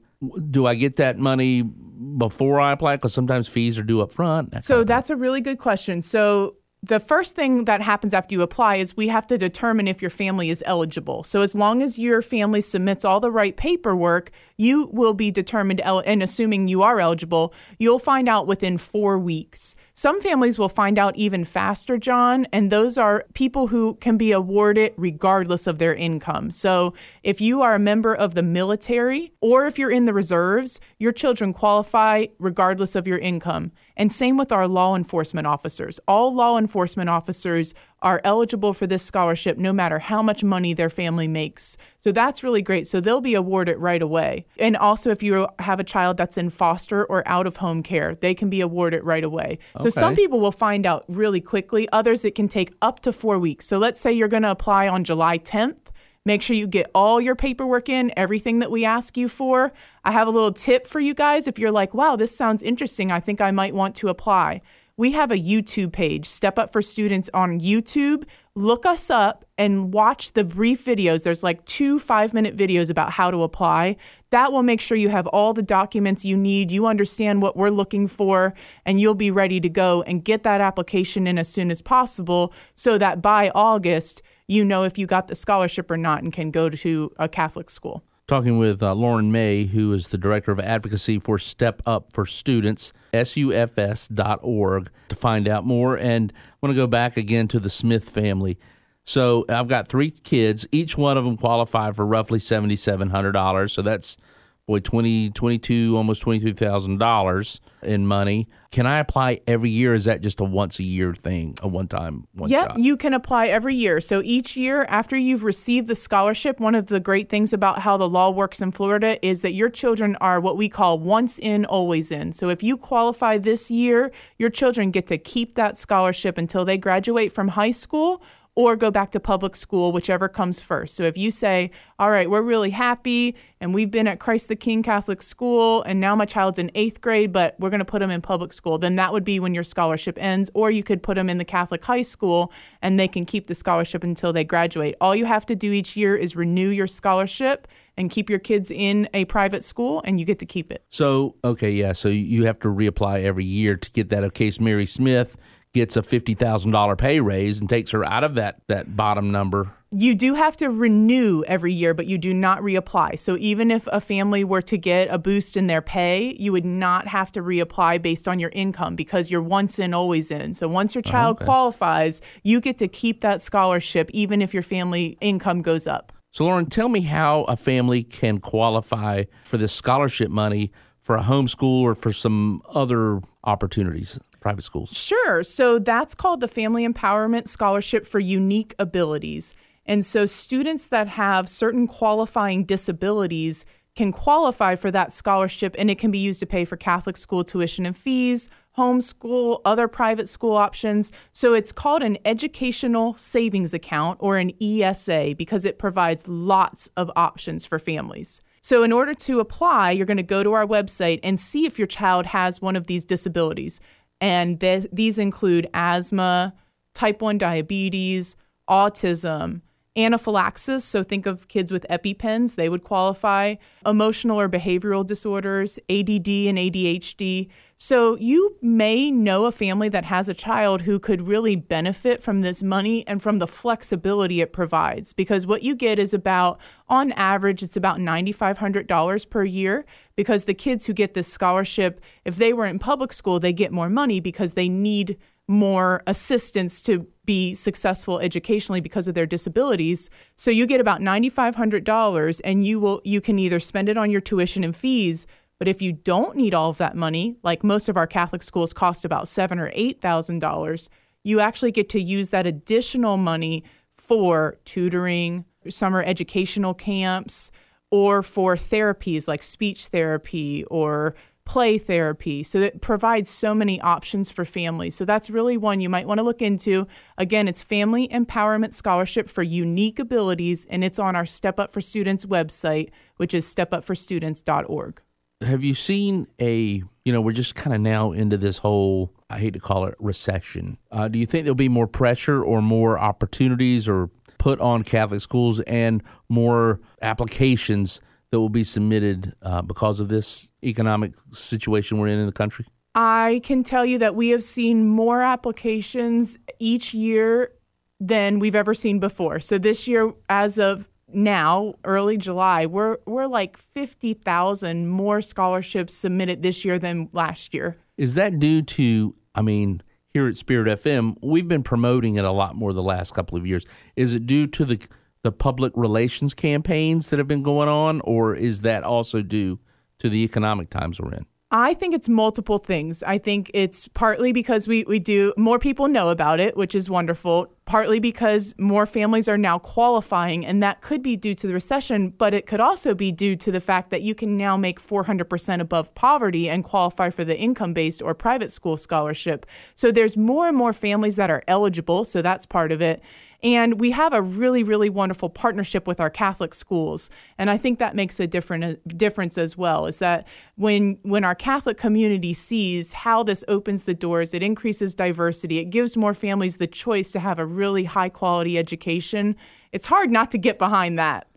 do 0.49 0.65
I 0.65 0.75
get 0.75 0.97
that 0.97 1.17
money 1.17 1.61
before 1.61 2.59
I 2.59 2.71
apply? 2.71 2.97
Because 2.97 3.13
sometimes 3.13 3.47
fees 3.47 3.77
are 3.77 3.83
due 3.83 4.01
up 4.01 4.13
front. 4.13 4.51
That 4.51 4.63
so 4.63 4.83
that's 4.83 5.09
a 5.09 5.15
really 5.15 5.41
good 5.41 5.59
question. 5.59 6.01
So 6.01 6.55
the 6.83 6.99
first 6.99 7.33
thing 7.35 7.63
that 7.63 7.81
happens 7.81 8.13
after 8.13 8.35
you 8.35 8.41
apply 8.41 8.75
is 8.75 8.97
we 8.97 9.07
have 9.07 9.25
to 9.27 9.37
determine 9.37 9.87
if 9.87 10.01
your 10.01 10.11
family 10.11 10.49
is 10.49 10.61
eligible. 10.65 11.23
So 11.23 11.41
as 11.41 11.55
long 11.55 11.81
as 11.81 11.97
your 11.97 12.21
family 12.21 12.59
submits 12.59 13.05
all 13.05 13.21
the 13.21 13.31
right 13.31 13.55
paperwork, 13.55 14.31
you 14.57 14.89
will 14.91 15.13
be 15.13 15.31
determined, 15.31 15.81
el- 15.83 16.03
and 16.05 16.21
assuming 16.21 16.67
you 16.67 16.83
are 16.83 16.99
eligible, 16.99 17.53
you'll 17.79 17.99
find 17.99 18.29
out 18.29 18.47
within 18.47 18.77
four 18.77 19.17
weeks. 19.17 19.75
Some 19.93 20.21
families 20.21 20.57
will 20.57 20.69
find 20.69 20.97
out 20.97 21.15
even 21.15 21.45
faster, 21.45 21.97
John, 21.97 22.47
and 22.51 22.71
those 22.71 22.97
are 22.97 23.25
people 23.33 23.67
who 23.67 23.95
can 23.95 24.17
be 24.17 24.31
awarded 24.31 24.93
regardless 24.97 25.67
of 25.67 25.77
their 25.77 25.95
income. 25.95 26.51
So 26.51 26.93
if 27.23 27.41
you 27.41 27.61
are 27.61 27.75
a 27.75 27.79
member 27.79 28.13
of 28.13 28.35
the 28.35 28.43
military 28.43 29.33
or 29.41 29.65
if 29.65 29.77
you're 29.79 29.91
in 29.91 30.05
the 30.05 30.13
reserves, 30.13 30.79
your 30.97 31.11
children 31.11 31.53
qualify 31.53 32.27
regardless 32.39 32.95
of 32.95 33.07
your 33.07 33.17
income. 33.17 33.71
And 33.95 34.11
same 34.11 34.37
with 34.37 34.51
our 34.51 34.67
law 34.67 34.95
enforcement 34.95 35.45
officers. 35.45 35.99
All 36.07 36.33
law 36.33 36.57
enforcement 36.57 37.09
officers 37.09 37.73
are 38.03 38.21
eligible 38.23 38.73
for 38.73 38.85
this 38.85 39.01
scholarship 39.01 39.57
no 39.57 39.73
matter 39.73 39.99
how 39.99 40.21
much 40.21 40.43
money 40.43 40.73
their 40.73 40.89
family 40.89 41.27
makes. 41.27 41.77
So 41.97 42.11
that's 42.11 42.43
really 42.43 42.61
great. 42.61 42.87
So 42.87 42.99
they'll 42.99 43.21
be 43.21 43.33
awarded 43.33 43.77
right 43.77 44.01
away. 44.01 44.45
And 44.59 44.77
also, 44.77 45.09
if 45.09 45.23
you 45.23 45.47
have 45.59 45.79
a 45.79 45.83
child 45.83 46.17
that's 46.17 46.37
in 46.37 46.49
foster 46.49 47.05
or 47.05 47.27
out 47.27 47.47
of 47.47 47.57
home 47.57 47.81
care, 47.81 48.15
they 48.15 48.35
can 48.35 48.49
be 48.49 48.61
awarded 48.61 49.03
right 49.03 49.23
away. 49.23 49.57
Okay. 49.75 49.83
So 49.83 49.89
some 49.89 50.15
people 50.15 50.39
will 50.39 50.51
find 50.51 50.85
out 50.85 51.05
really 51.07 51.41
quickly, 51.41 51.87
others, 51.91 52.25
it 52.25 52.35
can 52.35 52.47
take 52.47 52.73
up 52.81 52.99
to 53.01 53.13
four 53.13 53.39
weeks. 53.39 53.65
So 53.65 53.77
let's 53.77 53.99
say 53.99 54.11
you're 54.11 54.27
going 54.27 54.43
to 54.43 54.51
apply 54.51 54.87
on 54.87 55.03
July 55.03 55.39
10th. 55.39 55.77
Make 56.25 56.41
sure 56.41 56.55
you 56.55 56.67
get 56.67 56.89
all 56.95 57.19
your 57.19 57.35
paperwork 57.35 57.89
in, 57.89 58.11
everything 58.15 58.59
that 58.59 58.71
we 58.71 58.85
ask 58.85 59.17
you 59.17 59.27
for. 59.27 59.73
I 60.05 60.13
have 60.13 60.27
a 60.27 60.31
little 60.31 60.53
tip 60.53 60.87
for 60.87 61.01
you 61.01 61.13
guys 61.13 61.47
if 61.49 61.59
you're 61.59 61.71
like, 61.71 61.93
wow, 61.93 62.15
this 62.15 62.35
sounds 62.35 62.61
interesting. 62.61 63.11
I 63.11 63.19
think 63.19 63.41
I 63.41 63.51
might 63.51 63.75
want 63.75 63.95
to 63.97 64.07
apply 64.07 64.61
we 64.95 65.11
have 65.13 65.31
a 65.31 65.37
YouTube 65.37 65.91
page, 65.91 66.27
Step 66.27 66.59
Up 66.59 66.71
for 66.71 66.81
Students 66.81 67.29
on 67.33 67.59
YouTube. 67.59 68.25
Look 68.55 68.85
us 68.85 69.09
up 69.09 69.43
and 69.57 69.91
watch 69.91 70.33
the 70.33 70.43
brief 70.43 70.85
videos. 70.85 71.23
There's 71.23 71.41
like 71.41 71.65
two 71.65 71.97
five 71.97 72.33
minute 72.33 72.55
videos 72.55 72.91
about 72.91 73.11
how 73.11 73.31
to 73.31 73.41
apply. 73.41 73.95
That 74.29 74.51
will 74.51 74.61
make 74.61 74.81
sure 74.81 74.95
you 74.95 75.09
have 75.09 75.25
all 75.27 75.53
the 75.53 75.63
documents 75.63 76.23
you 76.23 76.37
need. 76.37 76.71
You 76.71 76.85
understand 76.85 77.41
what 77.41 77.57
we're 77.57 77.71
looking 77.71 78.07
for, 78.07 78.53
and 78.85 79.01
you'll 79.01 79.15
be 79.15 79.31
ready 79.31 79.59
to 79.61 79.69
go 79.69 80.03
and 80.03 80.23
get 80.23 80.43
that 80.43 80.61
application 80.61 81.25
in 81.25 81.39
as 81.39 81.47
soon 81.47 81.71
as 81.71 81.81
possible 81.81 82.53
so 82.75 82.99
that 82.99 83.21
by 83.21 83.49
August, 83.55 84.21
you 84.47 84.63
know 84.63 84.83
if 84.83 84.99
you 84.99 85.07
got 85.07 85.27
the 85.27 85.35
scholarship 85.35 85.89
or 85.89 85.97
not 85.97 86.21
and 86.21 86.31
can 86.31 86.51
go 86.51 86.69
to 86.69 87.11
a 87.17 87.27
Catholic 87.27 87.71
school 87.71 88.03
talking 88.27 88.57
with 88.57 88.81
uh, 88.81 88.93
Lauren 88.93 89.31
May, 89.31 89.65
who 89.65 89.91
is 89.93 90.09
the 90.09 90.17
Director 90.17 90.51
of 90.51 90.59
Advocacy 90.59 91.19
for 91.19 91.37
Step 91.37 91.81
Up 91.85 92.13
for 92.13 92.25
Students, 92.25 92.93
sufs.org, 93.13 94.89
to 95.09 95.15
find 95.15 95.47
out 95.47 95.65
more. 95.65 95.97
And 95.97 96.31
I 96.35 96.55
want 96.61 96.71
to 96.71 96.81
go 96.81 96.87
back 96.87 97.17
again 97.17 97.47
to 97.49 97.59
the 97.59 97.69
Smith 97.69 98.09
family. 98.09 98.57
So 99.05 99.45
I've 99.49 99.67
got 99.67 99.87
three 99.87 100.11
kids. 100.11 100.65
Each 100.71 100.97
one 100.97 101.17
of 101.17 101.25
them 101.25 101.35
qualify 101.35 101.91
for 101.91 102.05
roughly 102.05 102.39
$7,700. 102.39 103.69
So 103.69 103.81
that's 103.81 104.17
boy 104.65 104.79
20 104.79 105.29
22 105.31 105.97
almost 105.97 106.23
$23,000 106.23 107.59
in 107.83 108.07
money. 108.07 108.47
Can 108.71 108.87
I 108.87 108.99
apply 108.99 109.41
every 109.45 109.69
year? 109.69 109.93
Is 109.93 110.05
that 110.05 110.21
just 110.21 110.39
a 110.39 110.45
once 110.45 110.79
a 110.79 110.83
year 110.83 111.13
thing, 111.13 111.55
a 111.61 111.67
one 111.67 111.87
time 111.89 112.27
one 112.33 112.49
Yep, 112.49 112.67
shot? 112.69 112.79
you 112.79 112.95
can 112.95 113.13
apply 113.13 113.47
every 113.47 113.75
year. 113.75 113.99
So 113.99 114.21
each 114.23 114.55
year 114.55 114.85
after 114.85 115.17
you've 115.17 115.43
received 115.43 115.87
the 115.87 115.95
scholarship, 115.95 116.61
one 116.61 116.75
of 116.75 116.87
the 116.87 117.01
great 117.01 117.29
things 117.29 117.51
about 117.51 117.79
how 117.79 117.97
the 117.97 118.07
law 118.07 118.29
works 118.29 118.61
in 118.61 118.71
Florida 118.71 119.23
is 119.25 119.41
that 119.41 119.53
your 119.53 119.69
children 119.69 120.15
are 120.21 120.39
what 120.39 120.55
we 120.55 120.69
call 120.69 120.97
once 120.97 121.39
in 121.39 121.65
always 121.65 122.09
in. 122.09 122.31
So 122.31 122.47
if 122.49 122.63
you 122.63 122.77
qualify 122.77 123.37
this 123.37 123.69
year, 123.69 124.11
your 124.37 124.49
children 124.49 124.91
get 124.91 125.07
to 125.07 125.17
keep 125.17 125.55
that 125.55 125.77
scholarship 125.77 126.37
until 126.37 126.63
they 126.63 126.77
graduate 126.77 127.33
from 127.33 127.49
high 127.49 127.71
school 127.71 128.23
or 128.55 128.75
go 128.75 128.91
back 128.91 129.11
to 129.11 129.19
public 129.19 129.55
school, 129.55 129.91
whichever 129.91 130.29
comes 130.29 130.59
first. 130.59 130.95
So 130.95 131.03
if 131.03 131.17
you 131.17 131.31
say, 131.31 131.71
all 131.97 132.11
right, 132.11 132.29
we're 132.29 132.43
really 132.43 132.69
happy 132.69 133.35
and 133.59 133.73
we've 133.73 133.89
been 133.89 134.07
at 134.07 134.19
Christ 134.19 134.47
the 134.47 134.55
King 134.55 134.83
Catholic 134.83 135.23
School 135.23 135.81
and 135.83 135.99
now 135.99 136.15
my 136.15 136.25
child's 136.25 136.59
in 136.59 136.69
eighth 136.75 137.01
grade, 137.01 137.33
but 137.33 137.55
we're 137.59 137.71
going 137.71 137.79
to 137.79 137.85
put 137.85 137.99
them 137.99 138.11
in 138.11 138.21
public 138.21 138.53
school, 138.53 138.77
then 138.77 138.95
that 138.97 139.11
would 139.11 139.23
be 139.23 139.39
when 139.39 139.55
your 139.55 139.63
scholarship 139.63 140.17
ends. 140.19 140.51
Or 140.53 140.69
you 140.69 140.83
could 140.83 141.01
put 141.01 141.15
them 141.15 141.29
in 141.29 141.39
the 141.39 141.45
Catholic 141.45 141.83
high 141.83 142.03
school 142.03 142.51
and 142.81 142.99
they 142.99 143.07
can 143.07 143.25
keep 143.25 143.47
the 143.47 143.55
scholarship 143.55 144.03
until 144.03 144.31
they 144.31 144.43
graduate. 144.43 144.95
All 145.01 145.15
you 145.15 145.25
have 145.25 145.47
to 145.47 145.55
do 145.55 145.71
each 145.71 145.97
year 145.97 146.15
is 146.15 146.35
renew 146.35 146.69
your 146.69 146.87
scholarship 146.87 147.67
and 147.97 148.11
keep 148.11 148.29
your 148.29 148.39
kids 148.39 148.69
in 148.69 149.07
a 149.13 149.25
private 149.25 149.63
school 149.63 150.01
and 150.05 150.19
you 150.19 150.25
get 150.25 150.39
to 150.39 150.45
keep 150.45 150.71
it. 150.71 150.83
So, 150.89 151.35
okay, 151.43 151.71
yeah. 151.71 151.93
So 151.93 152.09
you 152.09 152.45
have 152.45 152.59
to 152.59 152.67
reapply 152.67 153.23
every 153.23 153.45
year 153.45 153.77
to 153.77 153.91
get 153.91 154.09
that. 154.09 154.23
Okay, 154.25 154.51
Mary 154.59 154.85
Smith 154.85 155.37
gets 155.73 155.97
a 155.97 156.01
$50,000 156.01 156.97
pay 156.97 157.19
raise 157.19 157.59
and 157.59 157.69
takes 157.69 157.91
her 157.91 158.05
out 158.05 158.23
of 158.23 158.35
that, 158.35 158.61
that 158.67 158.95
bottom 158.95 159.31
number. 159.31 159.73
You 159.91 160.15
do 160.15 160.35
have 160.35 160.55
to 160.57 160.69
renew 160.69 161.43
every 161.47 161.73
year, 161.73 161.93
but 161.93 162.05
you 162.07 162.17
do 162.17 162.33
not 162.33 162.61
reapply. 162.61 163.17
So 163.19 163.37
even 163.37 163.69
if 163.69 163.87
a 163.87 163.99
family 163.99 164.43
were 164.43 164.61
to 164.63 164.77
get 164.77 165.07
a 165.09 165.17
boost 165.17 165.57
in 165.57 165.67
their 165.67 165.81
pay, 165.81 166.35
you 166.39 166.51
would 166.51 166.65
not 166.65 167.07
have 167.07 167.31
to 167.33 167.41
reapply 167.41 168.01
based 168.01 168.27
on 168.27 168.39
your 168.39 168.51
income 168.53 168.95
because 168.95 169.29
you're 169.29 169.41
once 169.41 169.77
in, 169.79 169.93
always 169.93 170.31
in. 170.31 170.53
So 170.53 170.67
once 170.67 170.95
your 170.95 171.03
child 171.03 171.37
okay. 171.37 171.45
qualifies, 171.45 172.21
you 172.43 172.59
get 172.59 172.77
to 172.77 172.87
keep 172.87 173.21
that 173.21 173.41
scholarship 173.41 174.09
even 174.13 174.41
if 174.41 174.53
your 174.53 174.63
family 174.63 175.17
income 175.21 175.61
goes 175.61 175.85
up. 175.87 176.11
So, 176.31 176.45
Lauren, 176.45 176.65
tell 176.65 176.89
me 176.89 177.01
how 177.01 177.43
a 177.43 177.55
family 177.55 178.01
can 178.01 178.39
qualify 178.39 179.25
for 179.43 179.57
this 179.57 179.71
scholarship 179.71 180.31
money 180.31 180.71
for 180.99 181.15
a 181.15 181.21
homeschool 181.21 181.81
or 181.81 181.93
for 181.93 182.11
some 182.11 182.63
other 182.73 183.21
opportunities 183.43 184.19
private 184.43 184.61
schools? 184.61 184.91
Sure. 184.93 185.43
So 185.43 185.79
that's 185.79 186.13
called 186.13 186.41
the 186.41 186.47
Family 186.47 186.87
Empowerment 186.87 187.47
Scholarship 187.47 188.05
for 188.05 188.19
Unique 188.19 188.75
Abilities. 188.77 189.55
And 189.85 190.05
so 190.05 190.25
students 190.25 190.89
that 190.89 191.07
have 191.07 191.49
certain 191.49 191.87
qualifying 191.87 192.65
disabilities 192.65 193.65
can 193.95 194.11
qualify 194.11 194.75
for 194.75 194.91
that 194.91 195.13
scholarship 195.13 195.75
and 195.77 195.89
it 195.89 195.97
can 195.97 196.11
be 196.11 196.19
used 196.19 196.39
to 196.39 196.45
pay 196.45 196.65
for 196.65 196.77
Catholic 196.77 197.15
school 197.15 197.43
tuition 197.43 197.85
and 197.85 197.95
fees, 197.95 198.49
homeschool, 198.77 199.61
other 199.65 199.87
private 199.87 200.27
school 200.27 200.55
options. 200.55 201.11
So 201.31 201.53
it's 201.53 201.71
called 201.71 202.01
an 202.01 202.17
educational 202.25 203.13
savings 203.13 203.73
account 203.73 204.17
or 204.19 204.37
an 204.37 204.51
ESA 204.61 205.35
because 205.37 205.63
it 205.63 205.77
provides 205.77 206.27
lots 206.27 206.89
of 206.97 207.11
options 207.15 207.65
for 207.65 207.79
families. 207.79 208.41
So, 208.65 208.81
in 208.81 208.93
order 208.93 209.13
to 209.13 209.41
apply, 209.41 209.91
you're 209.91 210.05
going 210.05 210.15
to 210.15 210.23
go 210.23 210.41
to 210.41 210.53
our 210.53 210.65
website 210.65 211.19
and 211.21 211.37
see 211.37 211.65
if 211.65 211.77
your 211.77 211.85
child 211.85 212.27
has 212.27 212.61
one 212.61 212.77
of 212.77 212.87
these 212.87 213.03
disabilities. 213.03 213.81
And 214.23 214.57
th- 214.57 214.87
these 214.93 215.19
include 215.19 215.67
asthma, 215.73 216.53
type 216.93 217.21
1 217.21 217.37
diabetes, 217.39 218.37
autism, 218.69 219.59
anaphylaxis. 219.95 220.83
So 220.83 221.03
think 221.03 221.25
of 221.25 221.47
kids 221.47 221.71
with 221.71 221.85
EpiPens, 221.89 222.55
they 222.55 222.69
would 222.69 222.83
qualify, 222.83 223.55
emotional 223.85 224.39
or 224.39 224.49
behavioral 224.49 225.05
disorders, 225.05 225.77
ADD 225.89 226.27
and 226.27 226.57
ADHD. 226.57 227.49
So 227.77 228.15
you 228.17 228.55
may 228.61 229.11
know 229.11 229.45
a 229.45 229.51
family 229.51 229.89
that 229.89 230.05
has 230.05 230.29
a 230.29 230.33
child 230.33 230.83
who 230.83 230.99
could 230.99 231.27
really 231.27 231.55
benefit 231.55 232.23
from 232.23 232.41
this 232.41 232.63
money 232.63 233.05
and 233.07 233.21
from 233.21 233.39
the 233.39 233.47
flexibility 233.47 234.41
it 234.41 234.53
provides 234.53 235.11
because 235.11 235.45
what 235.45 235.63
you 235.63 235.75
get 235.75 235.99
is 235.99 236.13
about 236.13 236.59
on 236.87 237.11
average 237.13 237.61
it's 237.61 237.75
about 237.75 237.97
$9500 237.97 239.29
per 239.29 239.43
year 239.43 239.85
because 240.15 240.45
the 240.45 240.53
kids 240.53 240.85
who 240.85 240.93
get 240.93 241.13
this 241.13 241.27
scholarship 241.27 241.99
if 242.23 242.37
they 242.37 242.53
were 242.53 242.67
in 242.67 242.79
public 242.79 243.11
school 243.11 243.39
they 243.39 243.51
get 243.51 243.71
more 243.71 243.89
money 243.89 244.21
because 244.21 244.53
they 244.53 244.69
need 244.69 245.17
more 245.47 246.01
assistance 246.07 246.81
to 246.81 247.05
be 247.25 247.53
successful 247.53 248.19
educationally 248.19 248.81
because 248.81 249.07
of 249.07 249.15
their 249.15 249.25
disabilities. 249.25 250.09
So 250.35 250.51
you 250.51 250.65
get 250.65 250.81
about 250.81 251.01
$9500 251.01 252.41
and 252.43 252.65
you 252.65 252.79
will 252.79 253.01
you 253.03 253.21
can 253.21 253.39
either 253.39 253.59
spend 253.59 253.89
it 253.89 253.97
on 253.97 254.11
your 254.11 254.21
tuition 254.21 254.63
and 254.63 254.75
fees, 254.75 255.27
but 255.59 255.67
if 255.67 255.81
you 255.81 255.93
don't 255.93 256.35
need 256.35 256.53
all 256.53 256.69
of 256.69 256.77
that 256.77 256.95
money, 256.95 257.37
like 257.43 257.63
most 257.63 257.87
of 257.87 257.97
our 257.97 258.07
Catholic 258.07 258.43
schools 258.43 258.73
cost 258.73 259.05
about 259.05 259.27
7 259.27 259.59
or 259.59 259.69
$8,000, 259.71 260.89
you 261.23 261.39
actually 261.39 261.71
get 261.71 261.89
to 261.89 262.01
use 262.01 262.29
that 262.29 262.45
additional 262.45 263.17
money 263.17 263.63
for 263.95 264.57
tutoring, 264.65 265.45
summer 265.69 266.03
educational 266.03 266.73
camps, 266.73 267.51
or 267.91 268.23
for 268.23 268.55
therapies 268.55 269.27
like 269.27 269.43
speech 269.43 269.87
therapy 269.87 270.63
or 270.65 271.15
play 271.45 271.77
therapy. 271.77 272.43
So 272.43 272.59
it 272.59 272.81
provides 272.81 273.29
so 273.29 273.53
many 273.53 273.79
options 273.81 274.31
for 274.31 274.45
families. 274.45 274.95
So 274.95 275.05
that's 275.05 275.29
really 275.29 275.57
one 275.57 275.81
you 275.81 275.89
might 275.89 276.07
want 276.07 276.19
to 276.19 276.23
look 276.23 276.41
into. 276.41 276.87
Again, 277.17 277.47
it's 277.47 277.61
Family 277.61 278.07
Empowerment 278.07 278.73
Scholarship 278.73 279.29
for 279.29 279.43
Unique 279.43 279.99
Abilities, 279.99 280.65
and 280.69 280.83
it's 280.83 280.99
on 280.99 281.15
our 281.15 281.25
Step 281.25 281.59
Up 281.59 281.71
for 281.71 281.81
Students 281.81 282.25
website, 282.25 282.89
which 283.17 283.33
is 283.33 283.45
stepupforstudents.org. 283.53 285.01
Have 285.41 285.63
you 285.63 285.73
seen 285.73 286.27
a, 286.39 286.83
you 287.03 287.11
know, 287.11 287.19
we're 287.19 287.33
just 287.33 287.55
kind 287.55 287.73
of 287.73 287.81
now 287.81 288.13
into 288.13 288.37
this 288.37 288.59
whole, 288.59 289.11
I 289.29 289.39
hate 289.39 289.53
to 289.53 289.59
call 289.59 289.85
it 289.85 289.95
recession. 289.99 290.77
Uh, 290.89 291.09
do 291.09 291.19
you 291.19 291.25
think 291.25 291.43
there'll 291.43 291.55
be 291.55 291.67
more 291.67 291.87
pressure 291.87 292.41
or 292.41 292.61
more 292.61 292.97
opportunities 292.97 293.89
or 293.89 294.09
put 294.37 294.61
on 294.61 294.83
Catholic 294.83 295.21
schools 295.21 295.59
and 295.61 296.01
more 296.29 296.79
applications 297.01 298.01
that 298.33 298.39
will 298.39 298.49
be 298.49 298.63
submitted 298.63 299.35
uh, 299.43 299.61
because 299.61 299.99
of 299.99 300.09
this 300.09 300.51
economic 300.63 301.13
situation 301.29 301.99
we're 301.99 302.07
in 302.07 302.17
in 302.17 302.25
the 302.25 302.31
country? 302.31 302.65
I 302.95 303.41
can 303.43 303.61
tell 303.61 303.85
you 303.85 303.99
that 303.99 304.15
we 304.15 304.29
have 304.29 304.43
seen 304.43 304.87
more 304.87 305.21
applications 305.21 306.39
each 306.57 306.95
year 306.95 307.51
than 307.99 308.39
we've 308.39 308.55
ever 308.55 308.73
seen 308.73 308.97
before. 308.99 309.39
So 309.39 309.59
this 309.59 309.87
year, 309.87 310.13
as 310.29 310.57
of 310.57 310.89
now, 311.13 311.75
early 311.83 312.17
July, 312.17 312.65
we're 312.65 312.97
we're 313.05 313.27
like 313.27 313.55
fifty 313.55 314.15
thousand 314.15 314.87
more 314.87 315.21
scholarships 315.21 315.93
submitted 315.93 316.41
this 316.41 316.65
year 316.65 316.79
than 316.79 317.09
last 317.13 317.53
year. 317.53 317.77
Is 317.97 318.15
that 318.15 318.39
due 318.39 318.63
to? 318.63 319.13
I 319.35 319.43
mean, 319.43 319.83
here 320.09 320.27
at 320.27 320.37
Spirit 320.37 320.67
FM, 320.79 321.17
we've 321.21 321.47
been 321.47 321.61
promoting 321.61 322.15
it 322.15 322.25
a 322.25 322.31
lot 322.31 322.55
more 322.55 322.73
the 322.73 322.81
last 322.81 323.13
couple 323.13 323.37
of 323.37 323.45
years. 323.45 323.67
Is 323.95 324.15
it 324.15 324.25
due 324.25 324.47
to 324.47 324.65
the 324.65 324.87
the 325.23 325.31
public 325.31 325.73
relations 325.75 326.33
campaigns 326.33 327.09
that 327.09 327.17
have 327.17 327.27
been 327.27 327.43
going 327.43 327.69
on, 327.69 328.01
or 328.01 328.35
is 328.35 328.61
that 328.61 328.83
also 328.83 329.21
due 329.21 329.59
to 329.97 330.09
the 330.09 330.23
economic 330.23 330.69
times 330.69 330.99
we're 330.99 331.13
in? 331.13 331.25
I 331.55 331.75
think 331.75 331.93
it's 331.93 332.09
multiple 332.09 332.57
things. 332.57 333.03
I 333.03 333.19
think 333.19 333.51
it's 333.53 333.87
partly 333.89 334.31
because 334.31 334.67
we, 334.67 334.85
we 334.85 334.97
do 334.97 335.35
more 335.37 335.59
people 335.59 335.87
know 335.87 336.09
about 336.09 336.39
it, 336.39 336.57
which 336.57 336.73
is 336.73 336.89
wonderful, 336.89 337.53
partly 337.65 337.99
because 337.99 338.55
more 338.57 338.87
families 338.87 339.29
are 339.29 339.37
now 339.37 339.59
qualifying, 339.59 340.43
and 340.43 340.63
that 340.63 340.81
could 340.81 341.03
be 341.03 341.15
due 341.15 341.35
to 341.35 341.45
the 341.45 341.53
recession, 341.53 342.09
but 342.09 342.33
it 342.33 342.47
could 342.47 342.59
also 342.59 342.95
be 342.95 343.11
due 343.11 343.35
to 343.35 343.51
the 343.51 343.61
fact 343.61 343.91
that 343.91 344.01
you 344.01 344.15
can 344.15 344.35
now 344.35 344.57
make 344.57 344.81
400% 344.81 345.61
above 345.61 345.93
poverty 345.93 346.49
and 346.49 346.63
qualify 346.63 347.11
for 347.11 347.23
the 347.23 347.37
income 347.37 347.71
based 347.71 348.01
or 348.01 348.15
private 348.15 348.51
school 348.51 348.75
scholarship. 348.75 349.45
So 349.75 349.91
there's 349.91 350.17
more 350.17 350.47
and 350.47 350.57
more 350.57 350.73
families 350.73 351.17
that 351.17 351.29
are 351.29 351.43
eligible, 351.47 352.03
so 352.03 352.23
that's 352.23 352.47
part 352.47 352.71
of 352.71 352.81
it. 352.81 353.03
And 353.43 353.79
we 353.79 353.91
have 353.91 354.13
a 354.13 354.21
really, 354.21 354.63
really 354.63 354.89
wonderful 354.89 355.29
partnership 355.29 355.85
with 355.85 355.99
our 355.99 356.09
Catholic 356.09 356.55
schools. 356.55 357.09
And 357.37 357.49
I 357.49 357.57
think 357.57 357.77
that 357.79 357.93
makes 357.93 358.19
a 358.19 358.25
different 358.25 358.63
uh, 358.63 358.75
difference 358.87 359.37
as 359.37 359.57
well, 359.57 359.85
is 359.85 359.99
that 359.99 360.25
when 360.55 360.97
when 361.03 361.25
our 361.25 361.35
Catholic 361.35 361.77
community 361.77 362.33
sees 362.33 362.93
how 362.93 363.21
this 363.21 363.43
opens 363.49 363.83
the 363.83 363.93
doors, 363.93 364.33
it 364.33 364.41
increases 364.41 364.95
diversity, 364.95 365.59
it 365.59 365.65
gives 365.65 365.97
more 365.97 366.13
families 366.13 366.57
the 366.57 366.67
choice 366.67 367.11
to 367.11 367.19
have 367.19 367.37
a 367.37 367.45
really 367.45 367.83
high 367.83 368.09
quality 368.09 368.57
education. 368.57 369.35
It's 369.73 369.87
hard 369.87 370.09
not 370.09 370.31
to 370.31 370.37
get 370.37 370.57
behind 370.57 370.97
that. 370.97 371.27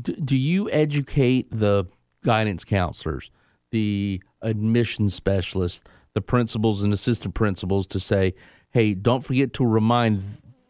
Do, 0.00 0.12
do 0.14 0.36
you 0.36 0.70
educate 0.70 1.50
the 1.50 1.86
guidance 2.24 2.64
counselors, 2.64 3.30
the 3.70 4.22
admission 4.42 5.08
specialists, 5.08 5.82
the 6.12 6.20
principals 6.20 6.82
and 6.82 6.92
assistant 6.92 7.34
principals 7.34 7.86
to 7.88 8.00
say, 8.00 8.34
hey, 8.70 8.92
don't 8.94 9.22
forget 9.24 9.52
to 9.54 9.66
remind 9.66 10.22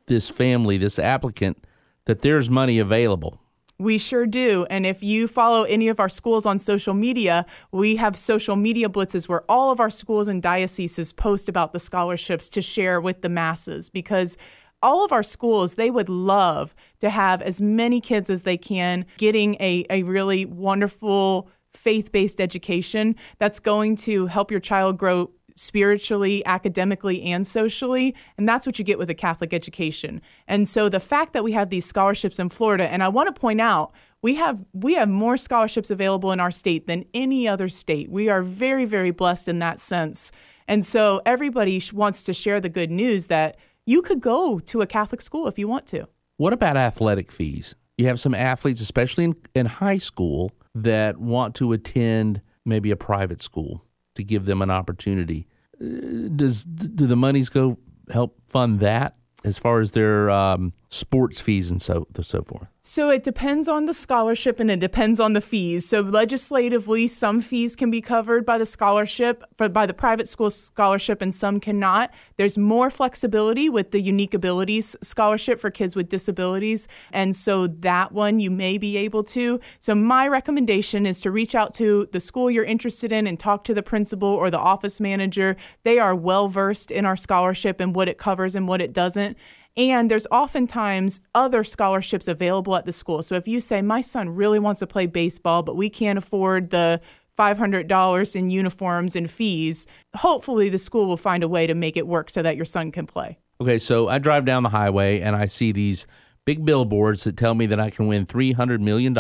this 0.07 0.31
family, 0.31 0.79
this 0.79 0.99
applicant, 0.99 1.65
that 2.07 2.21
there's 2.21 2.51
money 2.51 2.79
available. 2.79 3.41
We 3.79 3.99
sure 3.99 4.27
do. 4.27 4.67
And 4.71 4.87
if 4.87 5.03
you 5.03 5.27
follow 5.27 5.65
any 5.65 5.89
of 5.89 5.99
our 5.99 6.09
schools 6.09 6.47
on 6.47 6.61
social 6.61 6.95
media, 6.95 7.45
we 7.73 7.97
have 7.97 8.17
social 8.17 8.55
media 8.55 8.89
blitzes 8.89 9.29
where 9.29 9.43
all 9.49 9.73
of 9.73 9.81
our 9.81 9.91
schools 9.91 10.29
and 10.29 10.41
dioceses 10.41 11.13
post 11.13 11.49
about 11.49 11.73
the 11.73 11.81
scholarships 11.81 12.49
to 12.51 12.63
share 12.63 13.01
with 13.01 13.23
the 13.23 13.29
masses 13.29 13.91
because 13.91 14.37
all 14.81 15.05
of 15.05 15.13
our 15.13 15.23
schools, 15.23 15.75
they 15.75 15.91
would 15.91 16.09
love 16.09 16.75
to 17.01 17.11
have 17.11 17.41
as 17.43 17.61
many 17.61 18.01
kids 18.01 18.29
as 18.31 18.43
they 18.43 18.59
can 18.59 19.07
getting 19.17 19.57
a, 19.59 19.85
a 19.91 20.03
really 20.03 20.45
wonderful 20.45 21.49
faith 21.73 22.13
based 22.13 22.41
education 22.41 23.17
that's 23.39 23.59
going 23.59 23.97
to 23.97 24.27
help 24.27 24.51
your 24.51 24.61
child 24.61 24.97
grow 24.97 25.31
spiritually, 25.57 26.45
academically, 26.47 27.23
and 27.23 27.47
socially. 27.47 28.15
And 28.37 28.49
that's 28.49 28.67
what 28.67 28.79
you 28.79 28.85
get 28.85 28.99
with 28.99 29.11
a 29.11 29.15
Catholic 29.15 29.53
education. 29.53 30.21
And 30.49 30.69
so 30.69 30.89
the 30.89 31.01
fact 31.01 31.33
that 31.33 31.45
we 31.45 31.53
have 31.53 31.71
these 31.71 31.87
scholarships 31.87 32.39
in 32.39 32.49
Florida, 32.49 32.91
and 32.91 33.03
I 33.03 33.09
want 33.09 33.35
to 33.35 33.41
point 33.41 33.61
out, 33.61 33.93
we 34.23 34.37
have 34.37 34.65
we 34.73 34.95
have 34.95 35.09
more 35.09 35.37
scholarships 35.37 35.91
available 35.91 36.33
in 36.33 36.41
our 36.41 36.51
state 36.51 36.87
than 36.87 37.05
any 37.13 37.47
other 37.47 37.69
state. 37.69 38.11
We 38.11 38.29
are 38.31 38.43
very 38.43 38.87
very 38.87 39.11
blessed 39.11 39.49
in 39.49 39.59
that 39.59 39.81
sense. 39.81 40.33
And 40.67 40.85
so 40.85 41.21
everybody 41.27 41.83
wants 41.93 42.23
to 42.25 42.33
share 42.33 42.59
the 42.59 42.71
good 42.71 42.91
news 42.91 43.27
that 43.27 43.59
you 43.85 44.01
could 44.01 44.21
go 44.21 44.59
to 44.61 44.81
a 44.81 44.87
Catholic 44.87 45.21
school 45.21 45.47
if 45.47 45.59
you 45.59 45.69
want 45.69 45.87
to. 45.89 46.09
What 46.39 46.55
about 46.55 46.77
athletic 46.77 47.31
fees? 47.31 47.75
You 47.99 48.07
have 48.07 48.19
some 48.19 48.35
athletes, 48.35 48.81
especially 48.81 49.25
in, 49.25 49.37
in 49.55 49.67
high 49.67 49.99
school, 49.99 50.53
that 50.75 51.19
want 51.19 51.55
to 51.57 51.73
attend 51.73 52.41
maybe 52.65 52.91
a 52.91 52.97
private 52.97 53.43
school 53.43 53.85
to 54.15 54.25
give 54.25 54.45
them 54.45 54.63
an 54.63 54.71
opportunity. 54.71 55.47
Uh, 55.81 56.29
does 56.35 56.65
do 56.65 57.07
the 57.07 57.17
monies 57.17 57.49
go 57.49 57.79
help 58.11 58.39
fund 58.49 58.81
that 58.81 59.17
as 59.45 59.59
far 59.59 59.81
as 59.81 59.93
their 59.93 60.31
um, 60.31 60.73
sports 60.95 61.41
fees 61.41 61.71
and 61.71 61.83
so 61.83 62.07
so 62.23 62.43
forth? 62.43 62.69
So 62.87 63.09
it 63.09 63.23
depends 63.23 63.67
on 63.67 63.87
the 63.87 63.95
scholarship 63.95 64.61
and 64.61 64.71
it 64.71 64.79
depends 64.79 65.19
on 65.19 65.33
the 65.33 65.41
fees. 65.41 65.89
So 65.89 66.01
legislatively, 66.01 67.07
some 67.07 67.41
fees 67.41 67.75
can 67.75 67.91
be 67.91 68.03
covered 68.03 68.45
by 68.45 68.59
the 68.59 68.67
scholarship, 68.67 69.43
by 69.57 69.87
the 69.87 69.95
private 69.95 70.29
school 70.29 70.51
scholarship, 70.51 71.23
and 71.23 71.35
some 71.35 71.61
cannot. 71.61 72.13
There's 72.37 72.59
more 72.59 72.91
flexibility 72.91 73.71
with 73.71 73.91
the 73.91 74.01
Unique 74.01 74.35
Abilities 74.35 74.95
Scholarship 75.03 75.59
for 75.59 75.71
kids 75.71 75.97
with 75.97 76.11
disabilities, 76.11 76.87
and 77.11 77.35
so 77.35 77.67
that 77.67 78.13
one 78.13 78.39
you 78.39 78.51
may 78.51 78.77
be 78.77 78.99
able 78.99 79.25
to. 79.25 79.61
So 79.81 79.95
my 79.95 80.29
recommendation 80.29 81.07
is 81.07 81.23
to 81.23 81.31
reach 81.31 81.55
out 81.55 81.73
to 81.75 82.07
the 82.13 82.21
school 82.21 82.51
you're 82.51 82.65
interested 82.65 83.11
in 83.13 83.27
and 83.27 83.41
talk 83.41 83.65
to 83.65 83.75
the 83.75 83.83
principal 83.83 84.29
or 84.29 84.51
the 84.51 84.59
office 84.59 85.01
manager. 85.01 85.57
They 85.85 85.99
are 85.99 86.15
well 86.15 86.49
versed 86.49 86.91
in 86.91 87.07
our 87.07 87.17
scholarship 87.17 87.81
and 87.81 87.97
what 87.97 88.11
it 88.11 88.19
covers 88.19 88.55
and 88.55 88.69
what 88.69 88.83
it 88.83 88.93
doesn't. 88.93 89.39
And 89.77 90.11
there's 90.11 90.27
oftentimes 90.31 91.21
other 91.35 91.65
scholarships 91.65 92.29
available 92.29 92.77
at 92.77 92.87
the 92.87 92.93
school. 92.93 93.23
So 93.23 93.35
if 93.35 93.49
you 93.49 93.59
say, 93.59 93.83
my 93.83 94.01
son 94.01 94.29
really 94.31 94.59
wants 94.59 94.79
to 94.81 94.87
play 94.87 95.07
baseball, 95.07 95.63
but 95.63 95.77
we 95.77 95.91
can't 95.91 96.19
afford 96.19 96.71
the 96.71 97.01
$500 97.37 98.37
in 98.37 98.51
uniforms 98.51 99.17
and 99.17 99.29
fees, 99.29 99.87
hopefully 100.15 100.69
the 100.69 100.79
school 100.79 101.07
will 101.07 101.17
find 101.17 101.43
a 101.43 101.49
way 101.49 101.67
to 101.67 101.75
make 101.75 101.97
it 101.97 102.07
work 102.07 102.31
so 102.31 102.43
that 102.43 102.55
your 102.55 102.65
son 102.65 102.93
can 102.93 103.07
play. 103.07 103.39
Okay, 103.61 103.79
so 103.79 104.09
I 104.09 104.19
drive 104.19 104.45
down 104.45 104.63
the 104.63 104.69
highway 104.69 105.21
and 105.21 105.35
I 105.35 105.47
see 105.47 105.73
these 105.73 106.07
big 106.45 106.65
billboards 106.65 107.25
that 107.25 107.37
tell 107.37 107.55
me 107.55 107.67
that 107.67 107.81
I 107.81 107.91
can 107.91 108.07
win 108.07 108.27
$300 108.27 108.81
million 108.81 109.15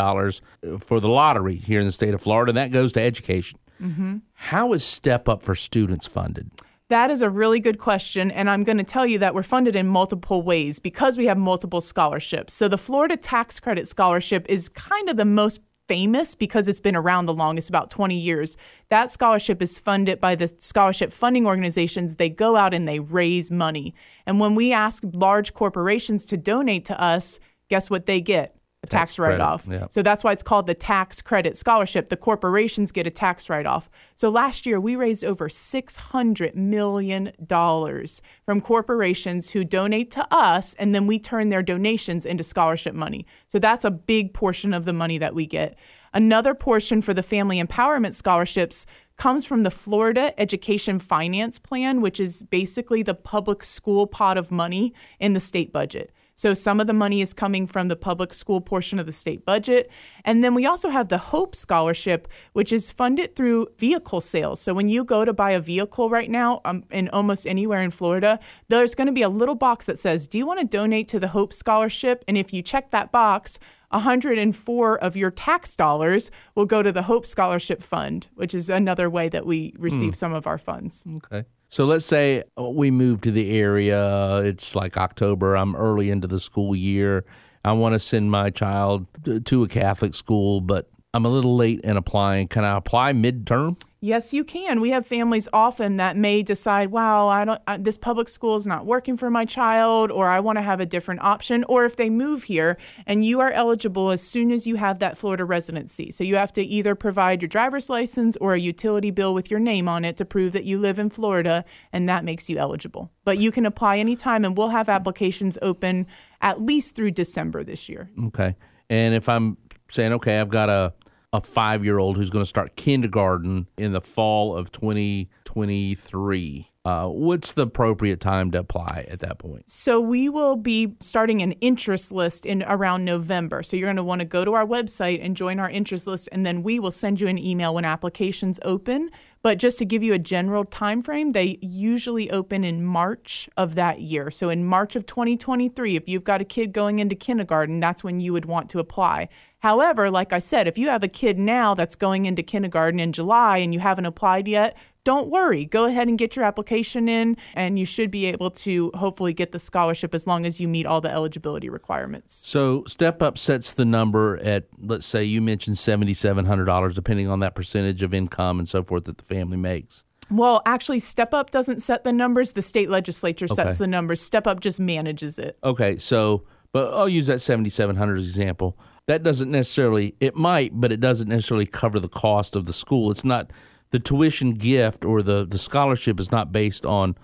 for 0.78 1.00
the 1.00 1.08
lottery 1.08 1.56
here 1.56 1.80
in 1.80 1.87
the 1.87 1.92
state 1.92 2.14
of 2.14 2.23
Florida. 2.23 2.50
And 2.50 2.58
that 2.58 2.70
goes 2.70 2.92
to 2.92 3.00
education. 3.00 3.58
Mm-hmm. 3.80 4.18
How 4.34 4.73
is 4.73 4.84
Step 4.84 5.28
Up 5.28 5.42
for 5.42 5.54
Students 5.54 6.06
funded? 6.06 6.50
That 6.91 7.11
is 7.11 7.23
a 7.23 7.31
really 7.31 7.61
good 7.61 7.79
question. 7.79 8.31
And 8.31 8.50
I'm 8.50 8.62
going 8.62 8.76
to 8.76 8.85
tell 8.85 9.07
you 9.07 9.19
that 9.21 9.35
we're 9.35 9.43
funded 9.43 9.75
in 9.75 9.87
multiple 9.87 10.43
ways 10.43 10.79
because 10.79 11.17
we 11.17 11.26
have 11.26 11.38
multiple 11.38 11.81
scholarships. 11.81 12.53
So 12.53 12.69
the 12.69 12.76
Florida 12.76 13.17
Tax 13.17 13.59
Credit 13.59 13.88
Scholarship 13.88 14.45
is 14.50 14.69
kind 14.69 15.09
of 15.09 15.17
the 15.17 15.25
most 15.25 15.61
famous 15.88 16.35
because 16.35 16.69
it's 16.69 16.81
been 16.81 16.97
around 16.97 17.26
the 17.26 17.35
longest, 17.35 17.69
about 17.69 17.91
20 17.91 18.17
years. 18.17 18.57
That 18.91 19.11
scholarship 19.11 19.62
is 19.62 19.79
funded 19.79 20.21
by 20.21 20.35
the 20.35 20.49
scholarship 20.59 21.12
funding 21.12 21.47
organizations. 21.47 22.17
They 22.17 22.31
go 22.31 22.57
out 22.57 22.75
and 22.75 22.87
they 22.87 23.00
raise 23.00 23.50
money. 23.50 23.95
And 24.26 24.38
when 24.38 24.55
we 24.55 24.73
ask 24.73 25.03
large 25.12 25.55
corporations 25.55 26.25
to 26.26 26.37
donate 26.37 26.85
to 26.87 27.00
us, 27.00 27.38
guess 27.69 27.88
what 27.88 28.07
they 28.07 28.21
get? 28.21 28.57
A 28.85 28.87
tax, 28.87 29.12
tax 29.12 29.19
write 29.19 29.41
off. 29.41 29.67
Yeah. 29.69 29.87
So 29.91 30.03
that's 30.03 30.23
why 30.23 30.33
it's 30.33 30.43
called 30.43 30.67
the 30.67 30.75
tax 30.75 31.21
credit 31.21 31.57
scholarship. 31.57 32.09
The 32.09 32.17
corporations 32.17 32.93
get 32.93 33.07
a 33.07 33.11
tax 33.11 33.49
write 33.49 33.67
off. 33.67 33.91
So 34.14 34.29
last 34.29 34.67
year 34.67 34.81
we 34.81 34.97
raised 34.97 35.25
over 35.25 35.49
$600 35.49 36.55
million 36.55 37.33
from 37.49 38.61
corporations 38.61 39.50
who 39.50 39.64
donate 39.64 40.11
to 40.12 40.26
us, 40.33 40.75
and 40.75 40.95
then 40.95 41.07
we 41.07 41.19
turn 41.19 41.49
their 41.49 41.62
donations 41.62 42.26
into 42.26 42.45
scholarship 42.45 42.95
money. 42.95 43.26
So 43.47 43.59
that's 43.59 43.85
a 43.85 43.91
big 43.91 44.33
portion 44.33 44.73
of 44.73 44.85
the 44.85 44.93
money 44.93 45.19
that 45.19 45.35
we 45.35 45.47
get. 45.47 45.76
Another 46.12 46.55
portion 46.55 47.03
for 47.03 47.12
the 47.12 47.25
family 47.25 47.61
empowerment 47.61 48.14
scholarships 48.14 48.87
comes 49.17 49.45
from 49.45 49.64
the 49.64 49.71
Florida 49.71 50.33
Education 50.41 51.00
Finance 51.00 51.59
Plan, 51.59 52.00
which 52.00 52.21
is 52.21 52.45
basically 52.45 53.03
the 53.03 53.14
public 53.14 53.64
school 53.64 54.07
pot 54.07 54.38
of 54.38 54.53
money 54.53 54.95
in 55.19 55.33
the 55.33 55.41
state 55.41 55.73
budget. 55.73 56.12
So 56.35 56.53
some 56.55 56.81
of 56.81 56.87
the 56.87 56.93
money 56.93 57.21
is 57.21 57.33
coming 57.33 57.67
from 57.67 57.88
the 57.88 57.97
public 57.97 58.35
school 58.35 58.61
portion 58.61 58.99
of 58.99 59.07
the 59.07 59.12
state 59.12 59.45
budget. 59.45 59.91
And 60.25 60.43
then 60.43 60.55
we 60.55 60.67
also 60.67 60.91
have 60.91 61.09
the 61.09 61.19
Hope 61.19 61.55
Scholarship, 61.55 62.29
which 62.53 62.73
is 62.73 62.91
funded 62.91 63.37
through 63.37 63.69
vehicle 63.79 64.21
sales. 64.21 64.61
So 64.61 64.75
when 64.75 64.88
you 64.88 65.05
go 65.05 65.25
to 65.25 65.33
buy 65.33 65.53
a 65.53 65.61
vehicle 65.61 66.11
right 66.11 66.31
now 66.31 66.61
um, 66.64 66.85
in 66.91 67.09
almost 67.11 67.47
anywhere 67.47 67.83
in 67.83 67.91
Florida, 67.91 68.41
there's 68.69 68.95
going 68.95 69.07
to 69.07 69.12
be 69.12 69.23
a 69.23 69.29
little 69.29 69.55
box 69.55 69.87
that 69.87 69.99
says, 69.99 70.26
Do 70.26 70.38
you 70.38 70.47
want 70.47 70.61
to 70.61 70.67
donate 70.67 71.09
to 71.09 71.21
the 71.21 71.29
Hope 71.29 71.53
Scholarship? 71.53 72.25
And 72.26 72.37
if 72.37 72.53
you 72.53 72.62
check 72.62 72.91
that 72.91 73.12
box, 73.12 73.59
104 73.91 74.99
of 74.99 75.17
your 75.17 75.31
tax 75.31 75.76
dollars 75.76 76.31
will 76.57 76.67
go 76.67 76.83
to 76.83 76.91
the 76.91 77.03
Hope 77.03 77.26
Scholarship 77.26 77.83
Fund, 77.83 78.29
which 78.35 78.55
is 78.55 78.69
another 78.69 79.09
way 79.09 79.29
that 79.29 79.47
we 79.47 79.75
receive 79.79 80.12
mm. 80.12 80.17
some 80.17 80.33
of 80.33 80.47
our 80.49 80.59
funds. 80.59 81.07
Okay. 81.17 81.45
So 81.68 81.87
let's 81.87 82.06
say 82.06 82.44
uh, 82.59 82.71
we 82.71 82.90
move 82.90 83.23
to 83.23 83.30
the 83.30 83.59
area. 83.59 84.38
It's 84.42 84.76
like 84.76 84.97
October. 84.97 85.56
I'm 85.56 85.75
early 85.75 86.11
into 86.11 86.28
the 86.28 86.40
school 86.40 86.76
year. 86.76 87.25
I 87.64 87.73
want 87.73 87.94
to 87.94 87.99
send 87.99 88.30
my 88.30 88.50
child 88.50 89.06
to 89.44 89.64
a 89.64 89.68
Catholic 89.68 90.14
school, 90.14 90.61
but 90.61 90.88
I'm 91.14 91.25
a 91.25 91.30
little 91.30 91.56
late 91.56 91.80
in 91.80 91.97
applying. 91.97 92.49
Can 92.49 92.64
I 92.64 92.76
apply 92.76 93.12
midterm? 93.12 93.80
Yes, 94.04 94.34
you 94.34 94.44
can. 94.44 94.82
We 94.82 94.90
have 94.90 95.06
families 95.06 95.49
often 95.50 95.96
that 95.96 96.14
may 96.14 96.42
decide, 96.42 96.90
"Wow, 96.90 97.28
I 97.28 97.46
don't. 97.46 97.62
I, 97.66 97.78
this 97.78 97.96
public 97.96 98.28
school 98.28 98.54
is 98.54 98.66
not 98.66 98.84
working 98.84 99.16
for 99.16 99.30
my 99.30 99.46
child," 99.46 100.11
or 100.11 100.28
"I 100.28 100.40
want 100.40 100.58
to 100.58 100.62
have 100.62 100.78
a 100.78 100.84
different 100.84 101.23
option." 101.23 101.64
Or 101.70 101.87
if 101.87 101.96
they 101.96 102.11
move 102.11 102.42
here, 102.42 102.76
and 103.06 103.25
you 103.25 103.40
are 103.40 103.50
eligible 103.50 104.11
as 104.11 104.20
soon 104.20 104.52
as 104.52 104.66
you 104.66 104.76
have 104.76 104.99
that 104.99 105.16
Florida 105.16 105.46
residency, 105.46 106.11
so 106.11 106.23
you 106.23 106.37
have 106.37 106.52
to 106.52 106.62
either 106.62 106.94
provide 106.94 107.40
your 107.40 107.49
driver's 107.49 107.88
license 107.88 108.37
or 108.42 108.52
a 108.52 108.61
utility 108.61 109.11
bill 109.11 109.32
with 109.32 109.50
your 109.50 109.58
name 109.58 109.88
on 109.88 110.04
it 110.04 110.18
to 110.18 110.26
prove 110.26 110.52
that 110.52 110.64
you 110.64 110.78
live 110.78 110.99
in 110.99 111.08
Florida, 111.08 111.64
and 111.90 112.06
that 112.06 112.26
makes 112.26 112.50
you 112.50 112.58
eligible. 112.58 113.11
But 113.25 113.38
you 113.38 113.50
can 113.50 113.64
apply 113.64 113.96
anytime, 113.96 114.44
and 114.44 114.54
we'll 114.54 114.68
have 114.68 114.90
applications 114.90 115.56
open 115.62 116.06
at 116.42 116.61
least 116.61 116.94
through 116.94 117.12
December 117.12 117.64
this 117.64 117.88
year. 117.88 118.11
Okay. 118.26 118.54
And 118.90 119.14
if 119.14 119.30
I'm 119.30 119.56
saying, 119.88 120.12
okay, 120.12 120.40
I've 120.40 120.50
got 120.50 120.68
a 120.68 120.92
a 121.35 121.41
five 121.41 121.85
year 121.85 121.99
old 121.99 122.17
who's 122.17 122.31
going 122.31 122.45
to 122.45 122.49
start 122.49 122.76
kindergarten 122.76 123.67
in 123.76 123.91
the 123.91 124.00
fall 124.00 124.57
of 124.57 124.71
2023. 124.71 126.71
Uh, 126.85 127.09
what's 127.09 127.55
the 127.55 127.62
appropriate 127.62 128.21
time 128.21 128.53
to 128.53 128.61
apply 128.61 129.05
at 129.09 129.19
that 129.19 129.38
point? 129.38 129.69
So 129.69 130.00
we 130.00 130.29
will 130.29 130.55
be 130.55 130.95
starting 131.00 131.43
an 131.43 131.50
interest 131.53 132.12
list 132.12 132.47
in 132.47 132.62
around 132.62 133.05
November. 133.05 133.64
So 133.64 133.76
you're 133.76 133.88
going 133.88 133.97
to 133.97 134.05
want 134.05 134.21
to 134.21 134.26
go 134.26 134.45
to 134.45 134.53
our 134.53 134.64
website 134.64 135.19
and 135.25 135.37
join 135.37 135.59
our 135.59 135.69
interest 135.69 136.07
list, 136.07 136.29
and 136.31 136.47
then 136.47 136.62
we 136.62 136.79
will 136.79 136.93
send 136.93 137.21
you 137.21 137.26
an 137.26 137.38
email 137.38 137.75
when 137.75 137.85
applications 137.85 138.61
open. 138.62 139.11
But 139.44 139.58
just 139.58 139.78
to 139.80 139.84
give 139.84 140.02
you 140.02 140.14
a 140.14 140.18
general 140.18 140.64
time 140.64 141.02
frame, 141.02 141.32
they 141.32 141.58
usually 141.60 142.30
open 142.30 142.64
in 142.64 142.82
March 142.82 143.46
of 143.58 143.74
that 143.74 144.00
year. 144.00 144.30
So 144.30 144.48
in 144.48 144.64
March 144.64 144.96
of 144.96 145.04
2023, 145.04 145.96
if 145.96 146.08
you've 146.08 146.24
got 146.24 146.40
a 146.40 146.46
kid 146.46 146.72
going 146.72 146.98
into 146.98 147.14
kindergarten, 147.14 147.78
that's 147.78 148.02
when 148.02 148.20
you 148.20 148.33
would 148.33 148.46
want 148.46 148.70
to 148.70 148.78
apply. 148.78 149.28
However, 149.59 150.11
like 150.11 150.33
I 150.33 150.38
said, 150.38 150.66
if 150.66 150.78
you 150.78 150.88
have 150.88 151.02
a 151.02 151.09
kid 151.09 151.38
now 151.38 151.74
that's 151.74 151.94
going 151.94 152.24
into 152.24 152.42
kindergarten 152.42 152.98
in 152.98 153.12
July 153.12 153.59
and 153.59 153.74
you 153.74 153.80
haven't 153.80 154.07
applied 154.07 154.48
yet, 154.48 154.78
don't 155.05 155.29
worry. 155.29 155.64
Go 155.64 155.85
ahead 155.85 156.09
and 156.09 156.19
get 156.19 156.35
your 156.35 156.45
application 156.45 157.09
in, 157.09 157.37
and 157.55 157.79
you 157.79 157.85
should 157.85 158.11
be 158.11 158.27
able 158.27 158.51
to 158.51 158.90
hopefully 158.95 159.33
get 159.33 159.53
the 159.53 159.59
scholarship 159.59 160.14
as 160.14 160.27
long 160.27 160.47
as 160.47 160.61
you 160.61 160.67
meet 160.67 160.87
all 160.87 161.01
the 161.01 161.11
eligibility 161.11 161.69
requirements. 161.69 162.35
So, 162.47 162.85
Step 162.87 163.23
Up 163.23 163.38
sets 163.38 163.73
the 163.73 163.85
number 163.85 164.38
at, 164.38 164.64
let's 164.79 165.07
say, 165.07 165.25
you 165.25 165.43
mentioned 165.43 165.77
$7,700, 165.77 166.95
depending 166.95 167.29
on 167.29 167.40
that 167.40 167.55
percentage 167.55 168.03
of 168.03 168.12
income 168.14 168.59
and 168.59 168.69
so 168.69 168.83
forth 168.83 169.05
that 169.05 169.19
the 169.19 169.25
family 169.25 169.57
makes. 169.57 170.05
Well, 170.31 170.62
actually, 170.67 171.01
Step 171.01 171.35
Up 171.35 171.51
doesn't 171.51 171.81
set 171.81 172.05
the 172.05 172.12
numbers. 172.12 172.53
The 172.53 172.62
state 172.62 172.88
legislature 172.88 173.45
okay. 173.45 173.55
sets 173.55 173.79
the 173.79 173.87
numbers. 173.87 174.21
Step 174.21 174.47
Up 174.47 174.61
just 174.61 174.81
manages 174.81 175.38
it. 175.38 175.59
Okay. 175.62 175.99
So, 175.99 176.45
but 176.73 176.93
I'll 176.95 177.09
use 177.09 177.27
that 177.27 177.40
7,700 177.40 178.19
example. 178.19 178.79
That 179.07 179.23
doesn't 179.23 179.51
necessarily, 179.51 180.17
it 180.21 180.35
might, 180.35 180.73
but 180.75 180.90
it 180.90 180.99
doesn't 180.99 181.29
necessarily 181.29 181.67
cover 181.67 182.01
the 182.01 182.09
cost 182.09 182.57
of 182.57 182.64
the 182.64 182.73
school. 182.73 183.11
It's 183.11 183.25
not 183.25 183.51
the 183.94 184.00
tuition 184.00 184.54
gift 184.54 185.04
or 185.04 185.22
the, 185.22 185.46
the 185.46 185.57
scholarship 185.57 186.18
is 186.18 186.33
not 186.33 186.50
based 186.50 186.85
on 186.85 187.14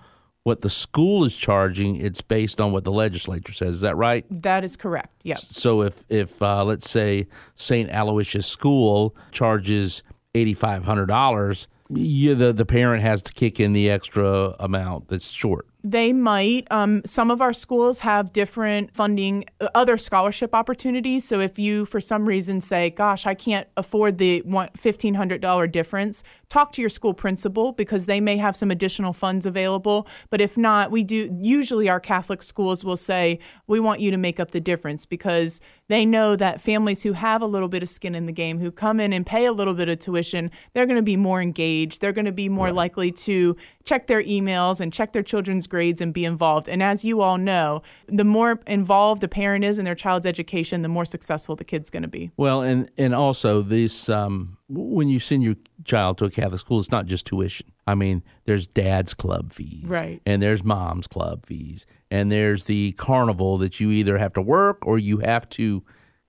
what 0.43 0.61
the 0.61 0.69
school 0.69 1.25
is 1.25 1.35
charging 1.35 1.97
it's 1.97 2.21
based 2.21 2.61
on 2.61 2.71
what 2.71 2.85
the 2.85 2.91
legislature 2.93 3.51
says. 3.51 3.75
Is 3.75 3.81
that 3.81 3.97
right? 3.97 4.25
That 4.29 4.63
is 4.63 4.77
correct 4.77 5.21
yeah 5.23 5.35
so 5.35 5.81
if 5.81 6.05
if 6.07 6.41
uh, 6.41 6.63
let's 6.63 6.89
say 6.89 7.27
st 7.57 7.89
aloysius 7.91 8.47
school 8.47 9.13
charges 9.31 10.01
$8500 10.33 11.67
the, 11.89 12.53
the 12.53 12.65
parent 12.65 13.03
has 13.03 13.21
to 13.23 13.33
kick 13.33 13.59
in 13.59 13.73
the 13.73 13.89
extra 13.89 14.55
amount 14.57 15.09
that's 15.09 15.29
short 15.29 15.67
they 15.83 16.13
might. 16.13 16.67
Um, 16.71 17.01
some 17.05 17.31
of 17.31 17.41
our 17.41 17.53
schools 17.53 18.01
have 18.01 18.31
different 18.31 18.93
funding, 18.93 19.45
uh, 19.59 19.69
other 19.73 19.97
scholarship 19.97 20.53
opportunities. 20.53 21.25
So 21.25 21.39
if 21.39 21.57
you, 21.57 21.85
for 21.85 21.99
some 21.99 22.25
reason, 22.27 22.61
say, 22.61 22.89
"Gosh, 22.89 23.25
I 23.25 23.33
can't 23.33 23.67
afford 23.77 24.17
the 24.17 24.43
fifteen 24.75 25.15
hundred 25.15 25.41
dollar 25.41 25.67
difference," 25.67 26.23
talk 26.49 26.71
to 26.73 26.81
your 26.81 26.89
school 26.89 27.13
principal 27.13 27.71
because 27.71 28.05
they 28.05 28.19
may 28.19 28.37
have 28.37 28.55
some 28.55 28.71
additional 28.71 29.13
funds 29.13 29.45
available. 29.45 30.07
But 30.29 30.41
if 30.41 30.57
not, 30.57 30.91
we 30.91 31.03
do. 31.03 31.35
Usually, 31.41 31.89
our 31.89 31.99
Catholic 31.99 32.43
schools 32.43 32.83
will 32.83 32.95
say, 32.97 33.39
"We 33.67 33.79
want 33.79 34.01
you 34.01 34.11
to 34.11 34.17
make 34.17 34.39
up 34.39 34.51
the 34.51 34.61
difference," 34.61 35.05
because 35.05 35.61
they 35.91 36.05
know 36.05 36.37
that 36.37 36.61
families 36.61 37.03
who 37.03 37.11
have 37.13 37.41
a 37.41 37.45
little 37.45 37.67
bit 37.67 37.83
of 37.83 37.89
skin 37.89 38.15
in 38.15 38.25
the 38.25 38.31
game, 38.31 38.59
who 38.59 38.71
come 38.71 38.99
in 38.99 39.11
and 39.11 39.25
pay 39.25 39.45
a 39.45 39.51
little 39.51 39.73
bit 39.73 39.89
of 39.89 39.99
tuition, 39.99 40.49
they're 40.73 40.85
going 40.85 40.95
to 40.95 41.01
be 41.01 41.17
more 41.17 41.41
engaged. 41.41 41.99
They're 41.99 42.13
going 42.13 42.25
to 42.25 42.31
be 42.31 42.47
more 42.47 42.71
likely 42.71 43.11
to 43.11 43.57
check 43.83 44.07
their 44.07 44.23
emails 44.23 44.79
and 44.79 44.93
check 44.93 45.11
their 45.11 45.23
children's 45.23 45.67
grades 45.67 45.99
and 45.99 46.13
be 46.13 46.23
involved. 46.23 46.69
And 46.69 46.81
as 46.81 47.03
you 47.03 47.21
all 47.21 47.37
know, 47.37 47.81
the 48.07 48.23
more 48.23 48.59
involved 48.67 49.23
a 49.23 49.27
parent 49.27 49.65
is 49.65 49.77
in 49.77 49.85
their 49.85 49.95
child's 49.95 50.25
education, 50.25 50.81
the 50.81 50.87
more 50.87 51.05
successful 51.05 51.55
the 51.55 51.65
kid's 51.65 51.89
going 51.89 52.03
to 52.03 52.09
be. 52.09 52.31
Well, 52.37 52.61
and 52.61 52.89
and 52.97 53.13
also 53.13 53.61
this 53.61 54.07
um, 54.07 54.57
when 54.69 55.09
you 55.09 55.19
send 55.19 55.43
your 55.43 55.55
child 55.83 56.17
to 56.19 56.25
a 56.25 56.31
Catholic 56.31 56.59
school, 56.59 56.79
it's 56.79 56.91
not 56.91 57.05
just 57.05 57.25
tuition. 57.25 57.70
I 57.87 57.95
mean, 57.95 58.23
there's 58.45 58.67
dad's 58.67 59.13
club 59.13 59.53
fees, 59.53 59.85
right? 59.85 60.21
And 60.25 60.41
there's 60.41 60.63
mom's 60.63 61.07
club 61.07 61.45
fees, 61.45 61.85
and 62.09 62.31
there's 62.31 62.65
the 62.65 62.93
carnival 62.93 63.57
that 63.59 63.79
you 63.79 63.91
either 63.91 64.17
have 64.17 64.33
to 64.33 64.41
work 64.41 64.85
or 64.85 64.99
you 64.99 65.19
have 65.19 65.49
to 65.49 65.83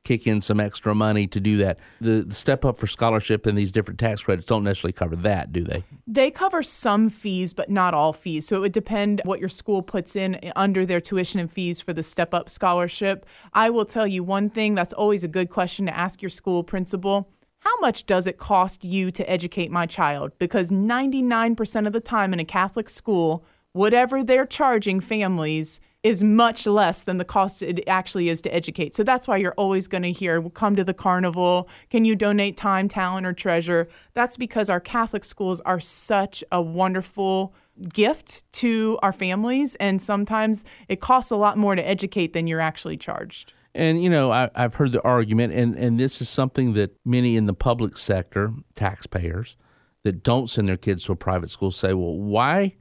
kick 0.04 0.26
in 0.26 0.40
some 0.40 0.58
extra 0.58 0.94
money 0.94 1.26
to 1.28 1.40
do 1.40 1.58
that. 1.58 1.78
The, 2.00 2.22
the, 2.22 2.34
step 2.34 2.64
up 2.64 2.78
for 2.78 2.86
scholarship 2.86 3.46
and 3.46 3.56
these 3.56 3.70
different 3.70 4.00
tax 4.00 4.22
credits 4.22 4.46
don't 4.46 4.64
necessarily 4.64 4.92
cover 4.92 5.16
that, 5.16 5.52
do 5.52 5.62
they? 5.62 5.84
They 6.06 6.30
cover 6.30 6.62
some 6.62 7.08
fees, 7.08 7.54
but 7.54 7.70
not 7.70 7.94
all 7.94 8.12
fees. 8.12 8.46
So 8.46 8.56
it 8.56 8.60
would 8.60 8.72
depend 8.72 9.22
what 9.24 9.38
your 9.38 9.48
school 9.48 9.82
puts 9.82 10.16
in 10.16 10.40
under 10.56 10.84
their 10.84 11.00
tuition 11.00 11.38
and 11.38 11.50
fees 11.50 11.80
for 11.80 11.92
the 11.92 12.02
step 12.02 12.34
up 12.34 12.50
scholarship. 12.50 13.26
I 13.52 13.70
will 13.70 13.84
tell 13.84 14.06
you 14.06 14.24
one 14.24 14.50
thing 14.50 14.74
that's 14.74 14.92
always 14.92 15.22
a 15.24 15.28
good 15.28 15.50
question 15.50 15.86
to 15.86 15.96
ask 15.96 16.20
your 16.20 16.30
school 16.30 16.64
principal. 16.64 17.28
How 17.64 17.78
much 17.80 18.06
does 18.06 18.26
it 18.26 18.38
cost 18.38 18.82
you 18.82 19.12
to 19.12 19.30
educate 19.30 19.70
my 19.70 19.86
child? 19.86 20.32
Because 20.40 20.72
99% 20.72 21.86
of 21.86 21.92
the 21.92 22.00
time 22.00 22.32
in 22.32 22.40
a 22.40 22.44
Catholic 22.44 22.88
school, 22.88 23.44
whatever 23.70 24.24
they're 24.24 24.46
charging 24.46 24.98
families 24.98 25.78
is 26.02 26.24
much 26.24 26.66
less 26.66 27.02
than 27.02 27.18
the 27.18 27.24
cost 27.24 27.62
it 27.62 27.84
actually 27.86 28.28
is 28.28 28.40
to 28.40 28.52
educate. 28.52 28.96
So 28.96 29.04
that's 29.04 29.28
why 29.28 29.36
you're 29.36 29.54
always 29.54 29.86
going 29.86 30.02
to 30.02 30.10
hear, 30.10 30.42
come 30.50 30.74
to 30.74 30.82
the 30.82 30.92
carnival. 30.92 31.68
Can 31.88 32.04
you 32.04 32.16
donate 32.16 32.56
time, 32.56 32.88
talent, 32.88 33.28
or 33.28 33.32
treasure? 33.32 33.86
That's 34.12 34.36
because 34.36 34.68
our 34.68 34.80
Catholic 34.80 35.24
schools 35.24 35.60
are 35.60 35.78
such 35.78 36.42
a 36.50 36.60
wonderful 36.60 37.54
gift 37.94 38.42
to 38.54 38.98
our 39.04 39.12
families. 39.12 39.76
And 39.76 40.02
sometimes 40.02 40.64
it 40.88 41.00
costs 41.00 41.30
a 41.30 41.36
lot 41.36 41.56
more 41.56 41.76
to 41.76 41.88
educate 41.88 42.32
than 42.32 42.48
you're 42.48 42.60
actually 42.60 42.96
charged. 42.96 43.54
And, 43.74 44.02
you 44.02 44.10
know, 44.10 44.30
I, 44.30 44.50
have 44.54 44.74
heard 44.74 44.92
the 44.92 45.02
argument, 45.02 45.54
and, 45.54 45.74
and 45.76 45.98
this 45.98 46.20
is 46.20 46.28
something 46.28 46.74
that 46.74 46.94
many 47.06 47.36
in 47.36 47.46
the 47.46 47.54
public 47.54 47.96
sector, 47.96 48.52
taxpayers, 48.74 49.56
that 50.04 50.22
don't 50.22 50.50
send 50.50 50.68
their 50.68 50.76
kids 50.76 51.04
to 51.04 51.12
a 51.12 51.16
private 51.16 51.48
school 51.48 51.70
say, 51.70 51.94
well, 51.94 52.18
why 52.18 52.74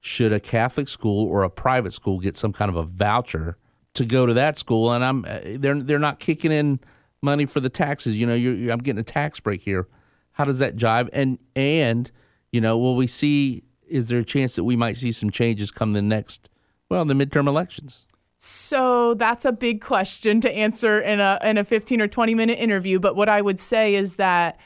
should 0.00 0.32
a 0.32 0.40
Catholic 0.40 0.88
school 0.88 1.26
or 1.26 1.42
a 1.42 1.50
private 1.50 1.92
school 1.92 2.18
get 2.20 2.36
some 2.36 2.52
kind 2.52 2.68
of 2.68 2.76
a 2.76 2.84
voucher 2.84 3.58
to 3.94 4.04
go 4.04 4.26
to 4.26 4.34
that 4.34 4.58
school? 4.58 4.92
And 4.92 5.04
I'm 5.04 5.24
uh, 5.26 5.40
they're 5.56 5.82
they're 5.82 5.98
not 5.98 6.20
kicking 6.20 6.52
in 6.52 6.80
money 7.20 7.46
for 7.46 7.60
the 7.60 7.68
taxes. 7.68 8.16
You 8.16 8.26
know, 8.26 8.34
you're, 8.34 8.54
you're, 8.54 8.72
I'm 8.72 8.78
getting 8.78 9.00
a 9.00 9.04
tax 9.04 9.40
break 9.40 9.62
here. 9.62 9.88
How 10.32 10.44
does 10.44 10.60
that 10.60 10.76
jive? 10.76 11.08
And 11.12 11.38
and 11.56 12.10
you 12.52 12.60
know, 12.60 12.78
will 12.78 12.96
we 12.96 13.06
see? 13.06 13.64
Is 13.86 14.08
there 14.08 14.20
a 14.20 14.24
chance 14.24 14.54
that 14.56 14.64
we 14.64 14.76
might 14.76 14.98
see 14.98 15.12
some 15.12 15.30
changes 15.30 15.70
come 15.70 15.94
the 15.94 16.02
next, 16.02 16.50
well, 16.90 17.06
the 17.06 17.14
midterm 17.14 17.48
elections? 17.48 18.06
So 18.38 19.14
that's 19.14 19.44
a 19.44 19.50
big 19.50 19.80
question 19.80 20.40
to 20.42 20.50
answer 20.50 21.00
in 21.00 21.18
a 21.18 21.40
in 21.42 21.58
a 21.58 21.64
15 21.64 22.00
or 22.00 22.06
20 22.06 22.34
minute 22.36 22.58
interview. 22.58 23.00
But 23.00 23.16
what 23.16 23.28
I 23.28 23.42
would 23.42 23.58
say 23.58 23.96
is 23.96 24.14
that 24.16 24.58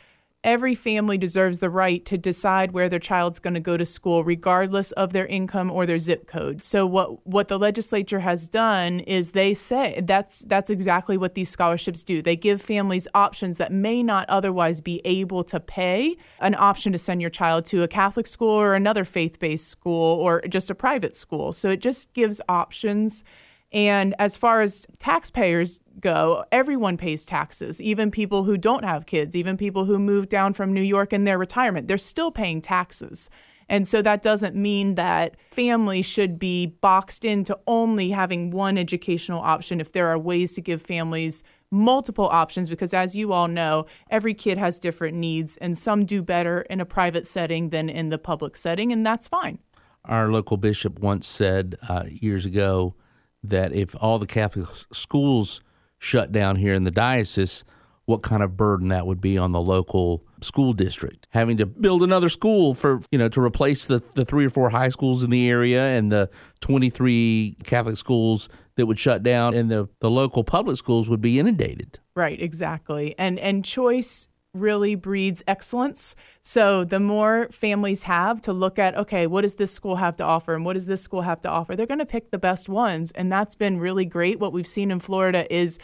every 0.44 0.74
family 0.74 1.16
deserves 1.16 1.60
the 1.60 1.70
right 1.70 2.04
to 2.04 2.18
decide 2.18 2.72
where 2.72 2.88
their 2.88 2.98
child's 2.98 3.38
going 3.38 3.54
to 3.54 3.60
go 3.60 3.76
to 3.76 3.84
school 3.84 4.24
regardless 4.24 4.90
of 4.92 5.12
their 5.12 5.24
income 5.26 5.70
or 5.70 5.86
their 5.86 5.98
zip 5.98 6.26
code. 6.26 6.62
So 6.62 6.84
what 6.84 7.26
what 7.26 7.48
the 7.48 7.58
legislature 7.58 8.20
has 8.20 8.46
done 8.46 9.00
is 9.00 9.30
they 9.30 9.54
say 9.54 10.02
that's 10.04 10.40
that's 10.40 10.68
exactly 10.68 11.16
what 11.16 11.34
these 11.34 11.48
scholarships 11.48 12.02
do. 12.02 12.20
They 12.20 12.36
give 12.36 12.60
families 12.60 13.08
options 13.14 13.56
that 13.56 13.72
may 13.72 14.02
not 14.02 14.28
otherwise 14.28 14.82
be 14.82 15.00
able 15.06 15.44
to 15.44 15.58
pay 15.58 16.18
an 16.40 16.54
option 16.56 16.92
to 16.92 16.98
send 16.98 17.22
your 17.22 17.30
child 17.30 17.64
to 17.66 17.82
a 17.82 17.88
Catholic 17.88 18.26
school 18.26 18.50
or 18.50 18.74
another 18.74 19.06
faith-based 19.06 19.66
school 19.66 20.20
or 20.20 20.42
just 20.42 20.68
a 20.68 20.74
private 20.74 21.14
school. 21.14 21.54
So 21.54 21.70
it 21.70 21.80
just 21.80 22.12
gives 22.12 22.38
options 22.50 23.24
and 23.72 24.14
as 24.18 24.36
far 24.36 24.60
as 24.60 24.86
taxpayers 24.98 25.80
go, 25.98 26.44
everyone 26.52 26.96
pays 26.98 27.24
taxes, 27.24 27.80
even 27.80 28.10
people 28.10 28.44
who 28.44 28.58
don't 28.58 28.84
have 28.84 29.06
kids, 29.06 29.34
even 29.34 29.56
people 29.56 29.86
who 29.86 29.98
moved 29.98 30.28
down 30.28 30.52
from 30.52 30.72
New 30.72 30.82
York 30.82 31.12
in 31.12 31.24
their 31.24 31.38
retirement, 31.38 31.88
they're 31.88 31.96
still 31.96 32.30
paying 32.30 32.60
taxes. 32.60 33.30
And 33.68 33.88
so 33.88 34.02
that 34.02 34.20
doesn't 34.20 34.54
mean 34.54 34.96
that 34.96 35.36
families 35.50 36.04
should 36.04 36.38
be 36.38 36.66
boxed 36.66 37.24
into 37.24 37.58
only 37.66 38.10
having 38.10 38.50
one 38.50 38.76
educational 38.76 39.40
option 39.40 39.80
if 39.80 39.92
there 39.92 40.08
are 40.08 40.18
ways 40.18 40.54
to 40.56 40.60
give 40.60 40.82
families 40.82 41.42
multiple 41.70 42.28
options 42.30 42.68
because 42.68 42.92
as 42.92 43.16
you 43.16 43.32
all 43.32 43.48
know, 43.48 43.86
every 44.10 44.34
kid 44.34 44.58
has 44.58 44.78
different 44.78 45.16
needs 45.16 45.56
and 45.56 45.78
some 45.78 46.04
do 46.04 46.20
better 46.20 46.60
in 46.62 46.82
a 46.82 46.84
private 46.84 47.26
setting 47.26 47.70
than 47.70 47.88
in 47.88 48.10
the 48.10 48.18
public 48.18 48.56
setting 48.56 48.92
and 48.92 49.06
that's 49.06 49.26
fine. 49.26 49.58
Our 50.04 50.30
local 50.30 50.58
bishop 50.58 50.98
once 50.98 51.26
said 51.26 51.76
uh, 51.88 52.04
years 52.10 52.44
ago 52.44 52.94
that 53.42 53.72
if 53.72 53.94
all 54.00 54.18
the 54.18 54.26
Catholic 54.26 54.68
schools 54.92 55.60
shut 55.98 56.32
down 56.32 56.56
here 56.56 56.74
in 56.74 56.84
the 56.84 56.90
diocese, 56.90 57.64
what 58.04 58.22
kind 58.22 58.42
of 58.42 58.56
burden 58.56 58.88
that 58.88 59.06
would 59.06 59.20
be 59.20 59.38
on 59.38 59.52
the 59.52 59.60
local 59.60 60.24
school 60.40 60.72
district? 60.72 61.26
Having 61.30 61.58
to 61.58 61.66
build 61.66 62.02
another 62.02 62.28
school 62.28 62.74
for 62.74 63.00
you 63.10 63.18
know 63.18 63.28
to 63.28 63.40
replace 63.40 63.86
the, 63.86 64.02
the 64.14 64.24
three 64.24 64.44
or 64.44 64.50
four 64.50 64.70
high 64.70 64.88
schools 64.88 65.22
in 65.22 65.30
the 65.30 65.48
area 65.48 65.96
and 65.96 66.10
the 66.10 66.28
23 66.60 67.56
catholic 67.64 67.96
schools 67.96 68.48
that 68.76 68.86
would 68.86 68.98
shut 68.98 69.22
down 69.22 69.54
and 69.54 69.70
the, 69.70 69.88
the 70.00 70.10
local 70.10 70.42
public 70.42 70.76
schools 70.76 71.08
would 71.08 71.20
be 71.20 71.38
inundated. 71.38 71.98
Right 72.14 72.40
exactly. 72.40 73.14
And 73.18 73.38
and 73.38 73.64
choice 73.64 74.28
really 74.54 74.94
breeds 74.94 75.42
excellence. 75.46 76.14
So 76.42 76.84
the 76.84 77.00
more 77.00 77.48
families 77.50 78.02
have 78.04 78.40
to 78.42 78.52
look 78.52 78.78
at, 78.78 78.94
okay, 78.96 79.26
what 79.26 79.42
does 79.42 79.54
this 79.54 79.72
school 79.72 79.96
have 79.96 80.16
to 80.16 80.24
offer 80.24 80.54
and 80.54 80.64
what 80.64 80.74
does 80.74 80.86
this 80.86 81.00
school 81.00 81.22
have 81.22 81.40
to 81.42 81.48
offer? 81.48 81.74
They're 81.74 81.86
going 81.86 81.98
to 81.98 82.06
pick 82.06 82.30
the 82.30 82.38
best 82.38 82.68
ones. 82.68 83.12
And 83.12 83.32
that's 83.32 83.54
been 83.54 83.78
really 83.78 84.04
great. 84.04 84.38
What 84.38 84.52
we've 84.52 84.66
seen 84.66 84.90
in 84.90 85.00
Florida 85.00 85.52
is 85.52 85.78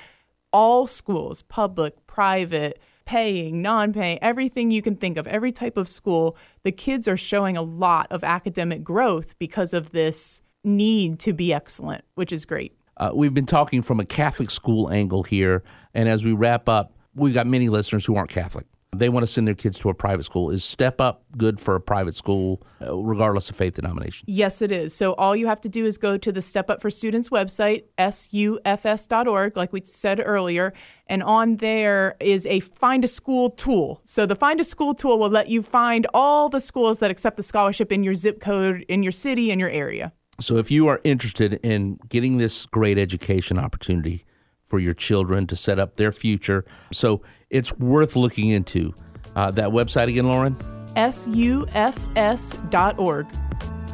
all 0.52 0.86
schools, 0.86 1.42
public, 1.42 2.06
private, 2.06 2.78
paying, 3.04 3.62
non 3.62 3.92
paying, 3.92 4.18
everything 4.20 4.70
you 4.70 4.82
can 4.82 4.96
think 4.96 5.16
of, 5.16 5.26
every 5.26 5.50
type 5.50 5.78
of 5.78 5.88
school, 5.88 6.36
the 6.62 6.72
kids 6.72 7.08
are 7.08 7.16
showing 7.16 7.56
a 7.56 7.62
lot 7.62 8.06
of 8.10 8.22
academic 8.22 8.84
growth 8.84 9.38
because 9.38 9.72
of 9.72 9.92
this 9.92 10.42
need 10.62 11.18
to 11.20 11.32
be 11.32 11.52
excellent, 11.52 12.04
which 12.16 12.32
is 12.32 12.44
great. 12.44 12.74
Uh, 12.98 13.12
we've 13.14 13.32
been 13.32 13.46
talking 13.46 13.80
from 13.80 14.00
a 14.00 14.04
Catholic 14.04 14.50
school 14.50 14.90
angle 14.90 15.22
here. 15.22 15.62
And 15.94 16.08
as 16.08 16.24
we 16.24 16.32
wrap 16.32 16.68
up, 16.68 16.97
we've 17.18 17.34
got 17.34 17.46
many 17.46 17.68
listeners 17.68 18.06
who 18.06 18.16
aren't 18.16 18.30
Catholic. 18.30 18.66
They 18.96 19.10
want 19.10 19.22
to 19.22 19.26
send 19.26 19.46
their 19.46 19.54
kids 19.54 19.78
to 19.80 19.90
a 19.90 19.94
private 19.94 20.24
school. 20.24 20.50
Is 20.50 20.64
Step 20.64 20.98
Up 20.98 21.22
good 21.36 21.60
for 21.60 21.74
a 21.74 21.80
private 21.80 22.14
school, 22.14 22.62
uh, 22.80 22.96
regardless 22.96 23.50
of 23.50 23.56
faith 23.56 23.74
denomination? 23.74 24.24
Yes, 24.26 24.62
it 24.62 24.72
is. 24.72 24.94
So 24.94 25.12
all 25.14 25.36
you 25.36 25.46
have 25.46 25.60
to 25.60 25.68
do 25.68 25.84
is 25.84 25.98
go 25.98 26.16
to 26.16 26.32
the 26.32 26.40
Step 26.40 26.70
Up 26.70 26.80
for 26.80 26.88
Students 26.88 27.28
website, 27.28 27.84
sufs.org, 27.98 29.56
like 29.58 29.74
we 29.74 29.82
said 29.84 30.22
earlier, 30.24 30.72
and 31.06 31.22
on 31.22 31.56
there 31.56 32.16
is 32.18 32.46
a 32.46 32.60
Find 32.60 33.04
a 33.04 33.08
School 33.08 33.50
tool. 33.50 34.00
So 34.04 34.24
the 34.24 34.34
Find 34.34 34.58
a 34.58 34.64
School 34.64 34.94
tool 34.94 35.18
will 35.18 35.30
let 35.30 35.48
you 35.48 35.62
find 35.62 36.06
all 36.14 36.48
the 36.48 36.60
schools 36.60 36.98
that 37.00 37.10
accept 37.10 37.36
the 37.36 37.42
scholarship 37.42 37.92
in 37.92 38.02
your 38.02 38.14
zip 38.14 38.40
code, 38.40 38.86
in 38.88 39.02
your 39.02 39.12
city, 39.12 39.50
in 39.50 39.58
your 39.58 39.70
area. 39.70 40.12
So 40.40 40.56
if 40.56 40.70
you 40.70 40.86
are 40.86 41.00
interested 41.04 41.54
in 41.62 41.98
getting 42.08 42.38
this 42.38 42.64
great 42.64 42.96
education 42.96 43.58
opportunity, 43.58 44.24
for 44.68 44.78
your 44.78 44.94
children 44.94 45.46
to 45.48 45.56
set 45.56 45.78
up 45.78 45.96
their 45.96 46.12
future. 46.12 46.64
So 46.92 47.22
it's 47.50 47.72
worth 47.78 48.14
looking 48.16 48.50
into. 48.50 48.94
Uh, 49.34 49.50
that 49.52 49.70
website 49.70 50.08
again, 50.08 50.26
Lauren? 50.28 50.56
SUFS.org. 50.96 51.66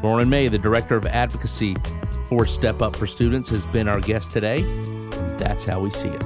Lauren 0.02 0.28
May, 0.28 0.48
the 0.48 0.58
Director 0.58 0.96
of 0.96 1.06
Advocacy 1.06 1.76
for 2.28 2.44
Step 2.46 2.82
Up 2.82 2.94
for 2.94 3.06
Students, 3.06 3.48
has 3.50 3.64
been 3.66 3.88
our 3.88 4.00
guest 4.00 4.32
today. 4.32 4.62
That's 5.38 5.64
how 5.64 5.80
we 5.80 5.90
see 5.90 6.08
it. 6.08 6.22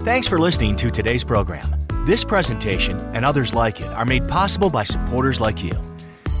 Thanks 0.00 0.26
for 0.26 0.38
listening 0.38 0.76
to 0.76 0.90
today's 0.90 1.24
program. 1.24 1.64
This 2.06 2.24
presentation 2.24 2.98
and 3.14 3.24
others 3.24 3.54
like 3.54 3.80
it 3.80 3.88
are 3.88 4.06
made 4.06 4.26
possible 4.26 4.70
by 4.70 4.84
supporters 4.84 5.40
like 5.40 5.62
you. 5.62 5.72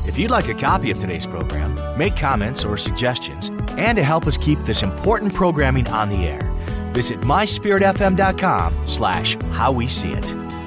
If 0.06 0.18
you'd 0.18 0.30
like 0.30 0.48
a 0.48 0.54
copy 0.54 0.90
of 0.90 0.98
today's 0.98 1.26
program, 1.26 1.76
make 1.98 2.16
comments 2.16 2.64
or 2.64 2.76
suggestions, 2.78 3.50
and 3.76 3.96
to 3.96 4.02
help 4.02 4.26
us 4.26 4.38
keep 4.38 4.58
this 4.60 4.82
important 4.82 5.34
programming 5.34 5.86
on 5.88 6.08
the 6.08 6.26
air, 6.26 6.49
Visit 6.92 7.20
myspiritfm.com 7.20 8.86
slash 8.86 9.36
how 9.52 9.72
we 9.72 9.88
see 9.88 10.12
it. 10.12 10.59